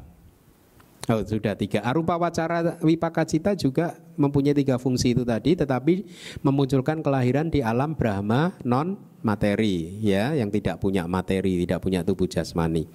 [1.06, 1.86] Oh sudah tiga.
[1.86, 6.02] Arupa wacara wipaka cita juga mempunyai tiga fungsi itu tadi, tetapi
[6.42, 12.30] memunculkan kelahiran di alam Brahma non materi, ya, yang tidak punya materi, tidak punya tubuh
[12.30, 12.86] jasmani.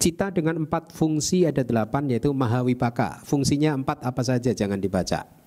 [0.00, 3.20] Cita dengan empat fungsi ada delapan, yaitu mahawipaka.
[3.24, 5.45] Fungsinya empat apa saja, jangan dibaca.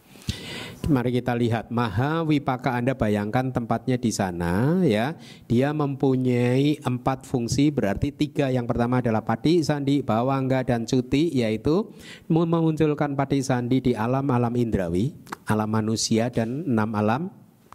[0.90, 5.14] Mari kita lihat Maha Wipaka Anda bayangkan tempatnya di sana ya.
[5.46, 8.50] Dia mempunyai empat fungsi berarti tiga.
[8.50, 11.94] Yang pertama adalah pati sandi bawangga dan cuti yaitu
[12.26, 15.14] memunculkan pati sandi di alam-alam indrawi,
[15.46, 17.22] alam manusia dan enam alam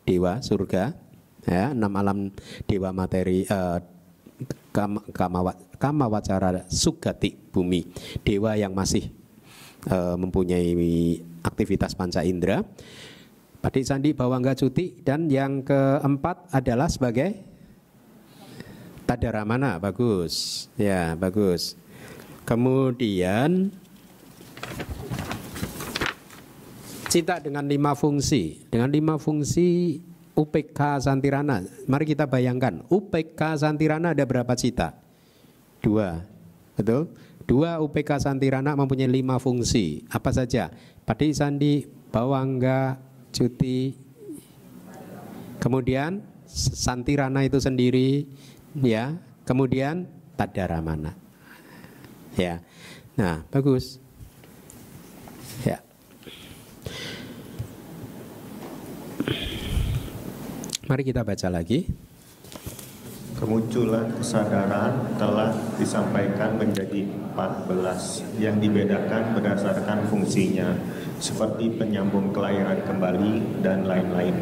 [0.03, 0.99] dewa surga
[1.47, 1.71] ya.
[1.71, 2.19] Enam alam
[2.67, 3.79] dewa materi uh,
[4.75, 7.87] kama, kama, kama wacara sugati bumi.
[8.27, 9.07] Dewa yang masih
[9.87, 10.75] uh, mempunyai
[11.45, 12.65] aktivitas panca indera.
[13.61, 14.99] Padi Sandi Bawangga Cuti.
[15.05, 17.37] Dan yang keempat adalah sebagai
[19.05, 19.77] Tadaramana.
[19.77, 20.67] Bagus.
[20.81, 21.77] Ya bagus.
[22.49, 23.69] Kemudian
[27.13, 28.65] cita dengan lima fungsi.
[28.73, 30.01] Dengan lima fungsi
[30.35, 31.63] UPK Santirana.
[31.87, 34.99] Mari kita bayangkan UPK Santirana ada berapa cita
[35.85, 36.25] dua.
[36.75, 37.13] Betul
[37.45, 40.05] Dua UPK Santirana mempunyai lima fungsi.
[40.09, 40.73] Apa saja?
[41.05, 42.97] Padi Sandi, Bawangga,
[43.29, 43.93] Cuti.
[45.61, 48.25] Kemudian Santirana itu sendiri,
[48.81, 49.21] ya.
[49.45, 50.09] Kemudian
[50.41, 51.13] Tadaramana.
[52.35, 52.65] Ya.
[53.15, 54.01] Nah, bagus.
[55.63, 55.85] Ya.
[60.89, 61.89] Mari kita baca lagi
[63.35, 67.03] kemunculan kesadaran telah disampaikan menjadi
[67.35, 70.71] 14 yang dibedakan berdasarkan fungsinya
[71.19, 74.35] seperti penyambung kelahiran kembali dan lain-lain.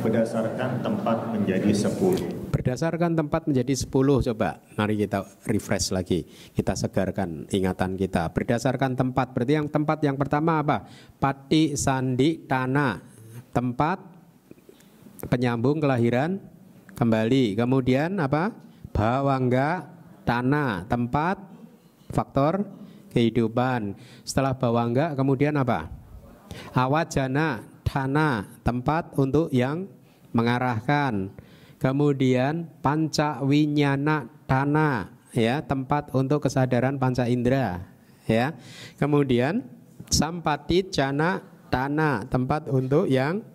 [0.00, 4.58] Berdasarkan tempat menjadi 10 berdasarkan tempat menjadi 10 coba.
[4.74, 6.26] Mari kita refresh lagi.
[6.26, 8.32] Kita segarkan ingatan kita.
[8.34, 9.30] Berdasarkan tempat.
[9.36, 10.88] Berarti yang tempat yang pertama apa?
[11.20, 12.98] Pati sandi tanah.
[13.54, 13.98] Tempat
[15.28, 16.40] penyambung kelahiran
[16.98, 17.54] kembali.
[17.54, 18.50] Kemudian apa?
[18.90, 19.86] Bawangga
[20.26, 21.38] tanah, tempat,
[22.10, 22.66] faktor
[23.14, 23.94] kehidupan.
[24.26, 25.86] Setelah bawangga kemudian apa?
[26.74, 29.86] Awajana tanah, tempat untuk yang
[30.34, 31.30] mengarahkan.
[31.78, 37.86] Kemudian panca winyana tanah, ya, tempat untuk kesadaran panca indera,
[38.26, 38.50] ya.
[38.98, 39.62] Kemudian
[40.10, 41.38] sampati jana
[41.70, 43.46] tanah, tempat untuk yang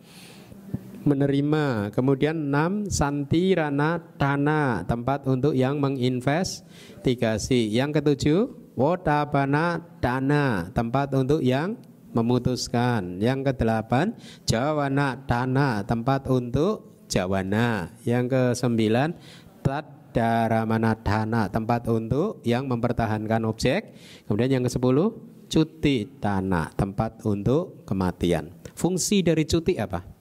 [1.03, 1.91] menerima.
[1.91, 7.71] Kemudian enam santirana dana tempat untuk yang menginvestigasi.
[7.71, 8.39] Yang ketujuh
[8.73, 11.77] wotabana dana tempat untuk yang
[12.11, 13.19] memutuskan.
[13.19, 14.15] Yang kedelapan
[14.47, 17.93] jawana dana tempat untuk jawana.
[18.07, 19.15] Yang kesembilan
[19.63, 23.97] tadaramana dana tempat untuk yang mempertahankan objek.
[24.29, 28.49] Kemudian yang kesepuluh cuti tanah tempat untuk kematian.
[28.73, 30.12] Fungsi dari cuti apa?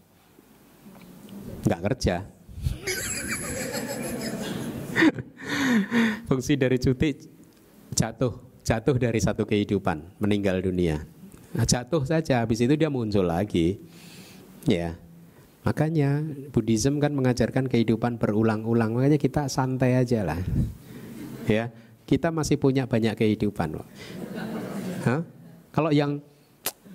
[1.66, 2.26] Nggak kerja.
[6.28, 7.14] Fungsi dari cuti
[7.92, 8.32] jatuh,
[8.62, 11.04] jatuh dari satu kehidupan, meninggal dunia.
[11.52, 13.76] Nah, jatuh saja, habis itu dia muncul lagi.
[14.64, 14.96] Ya,
[15.66, 16.22] makanya
[16.54, 18.96] Buddhism kan mengajarkan kehidupan berulang-ulang.
[18.96, 20.40] Makanya kita santai aja lah.
[21.44, 21.68] Ya,
[22.08, 23.82] kita masih punya banyak kehidupan.
[25.02, 25.20] Hah?
[25.72, 26.22] Kalau yang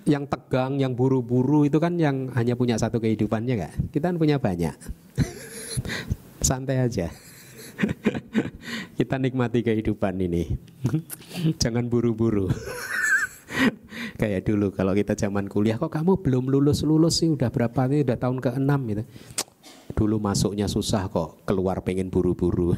[0.08, 3.74] yang tegang, yang buru-buru itu kan yang hanya punya satu kehidupannya nggak?
[3.92, 4.74] Kita kan punya banyak.
[6.48, 7.12] Santai aja.
[8.98, 10.58] Kita nikmati kehidupan ini.
[11.62, 12.50] Jangan buru-buru.
[14.18, 18.18] Kayak dulu kalau kita zaman kuliah kok kamu belum lulus-lulus sih udah berapa nih udah
[18.18, 19.02] tahun ke-6 gitu.
[19.98, 22.74] Dulu masuknya susah kok, keluar pengen buru-buru.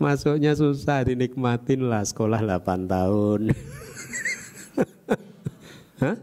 [0.00, 3.52] Masuknya susah dinikmatin lah sekolah 8 tahun.
[6.00, 6.16] Hah?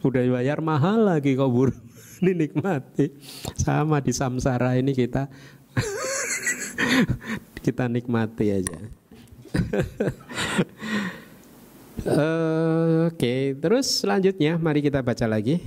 [0.00, 1.76] Udah bayar mahal lagi kok buru
[2.24, 3.12] dinikmati.
[3.60, 5.28] Sama di samsara ini kita
[7.64, 8.80] kita nikmati aja.
[12.08, 15.60] Oke, okay, terus selanjutnya mari kita baca lagi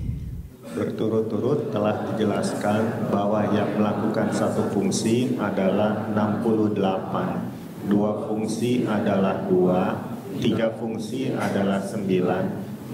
[0.79, 9.99] berturut-turut telah dijelaskan bahwa yang melakukan satu fungsi adalah 68, dua fungsi adalah dua,
[10.39, 12.43] tiga fungsi adalah sembilan,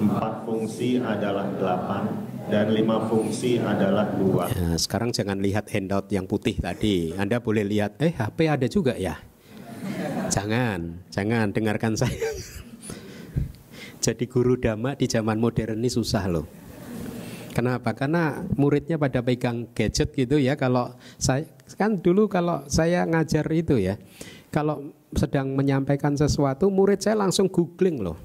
[0.02, 2.04] empat fungsi adalah delapan,
[2.50, 4.50] dan lima fungsi adalah dua.
[4.50, 7.14] Ya, sekarang jangan lihat handout yang putih tadi.
[7.14, 9.22] Anda boleh lihat, eh HP ada juga ya?
[10.34, 12.18] Jangan, jangan dengarkan saya.
[14.06, 16.65] Jadi guru dhamma di zaman modern ini susah loh.
[17.56, 17.96] Kenapa?
[17.96, 20.60] Karena muridnya pada pegang gadget gitu ya.
[20.60, 21.48] Kalau saya
[21.80, 23.96] kan dulu kalau saya ngajar itu ya,
[24.52, 28.20] kalau sedang menyampaikan sesuatu, murid saya langsung googling loh.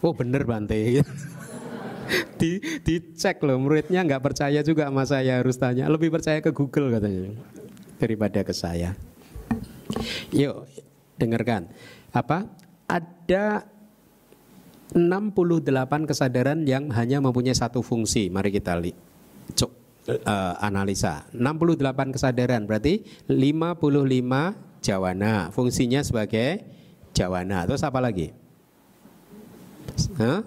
[0.00, 1.04] Oh bener Bante.
[2.40, 6.92] di dicek loh muridnya nggak percaya juga sama saya harus tanya lebih percaya ke Google
[6.92, 7.32] katanya
[7.96, 8.92] daripada ke saya
[10.34, 10.66] yuk
[11.16, 11.70] dengarkan
[12.12, 12.50] apa
[12.84, 13.64] ada
[14.92, 18.28] 68 kesadaran yang hanya mempunyai satu fungsi.
[18.28, 18.96] Mari kita lihat.
[19.56, 19.70] Cuk,
[20.08, 21.26] uh, analisa.
[21.32, 25.48] 68 kesadaran berarti 55 jawana.
[25.50, 26.62] Fungsinya sebagai
[27.16, 27.64] jawana.
[27.64, 28.32] Terus apa lagi?
[30.16, 30.40] Huh?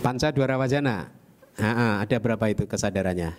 [0.00, 1.10] Panca dua wajana.
[1.56, 3.32] Ha, ada berapa itu kesadarannya?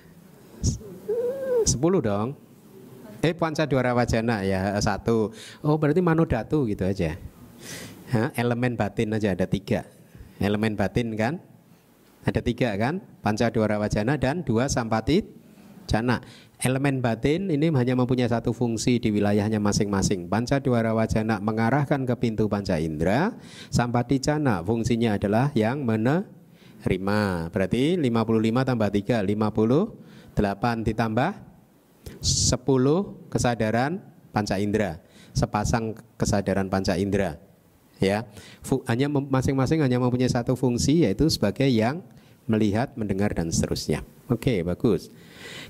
[0.65, 2.46] 10 dong.
[3.21, 5.33] Eh panca dua wajana ya satu.
[5.65, 7.17] Oh berarti manodatu gitu aja.
[8.13, 9.83] Ha, elemen batin aja ada tiga.
[10.37, 11.41] Elemen batin kan?
[12.23, 13.01] Ada tiga kan?
[13.25, 15.25] Panca dua wajana dan dua sampati
[15.89, 16.21] jana.
[16.57, 20.25] Elemen batin ini hanya mempunyai satu fungsi di wilayahnya masing-masing.
[20.29, 23.33] Panca dua wajana mengarahkan ke pintu panca indera.
[23.69, 27.21] Sampati jana fungsinya adalah yang menerima.
[27.49, 31.31] Berarti 55 tambah 3, 58 ditambah
[32.19, 32.57] 10
[33.31, 34.01] kesadaran
[34.31, 35.01] panca indera,
[35.33, 37.39] sepasang kesadaran panca indera.
[37.97, 38.29] Ya,
[38.85, 42.05] hanya masing-masing hanya mempunyai satu fungsi yaitu sebagai yang
[42.45, 44.05] melihat, mendengar dan seterusnya.
[44.29, 45.09] Oke, bagus.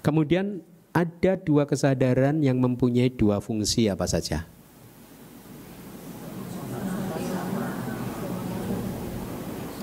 [0.04, 0.60] Kemudian
[0.92, 4.44] ada dua kesadaran yang mempunyai dua fungsi apa saja?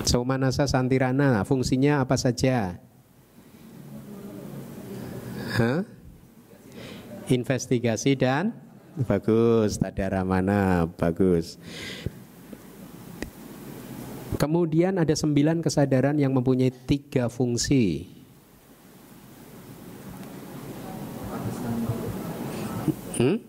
[0.05, 2.77] Saumanasa Santirana fungsinya apa saja?
[5.57, 5.94] Hah?
[7.29, 8.53] Investigasi dan
[9.05, 11.59] bagus tadara mana bagus.
[14.35, 18.13] Kemudian ada sembilan kesadaran yang mempunyai tiga fungsi.
[23.15, 23.39] Hmm?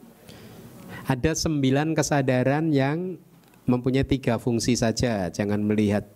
[1.06, 3.14] ada sembilan kesadaran yang
[3.66, 5.30] mempunyai tiga fungsi saja.
[5.30, 6.06] Jangan melihat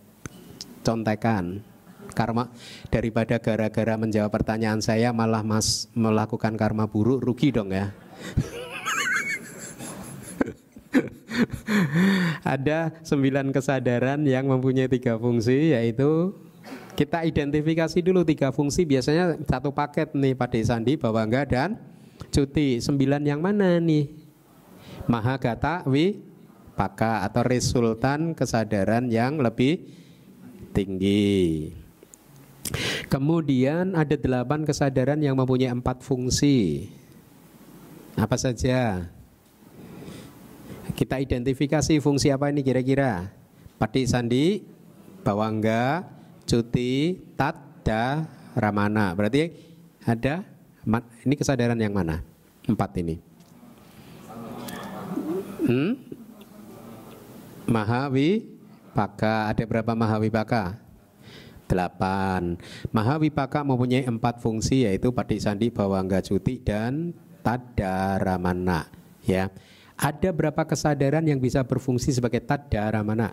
[0.83, 1.63] contekan
[2.13, 2.51] karma
[2.89, 7.91] daripada gara-gara menjawab pertanyaan saya malah mas melakukan karma buruk rugi dong ya.
[12.45, 16.35] Ada sembilan kesadaran yang mempunyai tiga fungsi yaitu
[16.99, 21.81] kita identifikasi dulu tiga fungsi biasanya satu paket nih Pak Sandi Bawangga dan
[22.29, 24.21] cuti sembilan yang mana nih
[25.09, 26.21] Mahagata wi
[26.77, 29.85] paka atau resultan kesadaran yang lebih
[30.71, 31.73] tinggi.
[33.11, 36.87] Kemudian ada delapan kesadaran yang mempunyai empat fungsi.
[38.15, 39.11] Apa saja?
[40.95, 43.31] Kita identifikasi fungsi apa ini kira-kira?
[43.81, 44.63] Pati sandi,
[45.25, 46.05] bawangga,
[46.47, 49.15] cuti, tadda, ramana.
[49.17, 49.51] Berarti
[50.05, 50.45] ada
[51.27, 52.23] ini kesadaran yang mana?
[52.69, 53.17] Empat ini.
[55.67, 55.95] Hmm?
[57.71, 58.51] Mahawi
[58.91, 60.90] Paka, ada berapa Mahawi Paka?
[61.71, 62.59] Delapan.
[62.91, 67.15] Mahawipaka mempunyai empat fungsi yaitu padik sandi, bawangga cuti dan
[67.47, 68.91] tadaramana.
[69.23, 69.55] Ya,
[69.95, 73.31] ada berapa kesadaran yang bisa berfungsi sebagai tadaramana?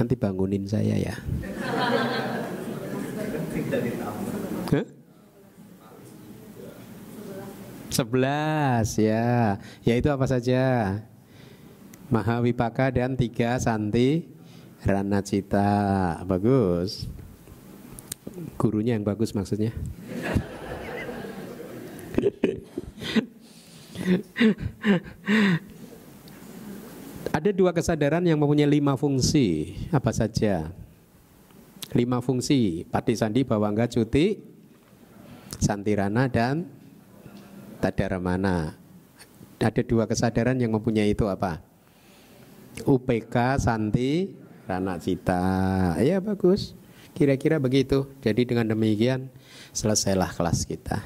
[0.00, 1.14] Nanti bangunin saya ya.
[7.90, 10.96] Sebelas ya, yaitu apa saja?
[12.10, 14.26] Mahawipaka dan tiga Santi.
[14.82, 17.06] Ranacita bagus.
[18.58, 19.70] Gurunya yang bagus maksudnya.
[27.30, 29.78] Ada dua kesadaran yang mempunyai lima fungsi.
[29.94, 30.74] Apa saja?
[31.94, 32.82] Lima fungsi.
[32.90, 34.34] Pati Sandi Bawangga Cuti
[35.60, 36.64] Santirana dan
[37.80, 38.80] Tadaramana
[39.60, 41.60] ada dua kesadaran yang mempunyai itu apa
[42.86, 44.34] UPK Santi
[44.70, 45.42] Rana Cita.
[45.98, 46.78] Ya bagus.
[47.12, 48.06] Kira-kira begitu.
[48.22, 49.28] Jadi dengan demikian
[49.74, 51.02] selesailah kelas kita.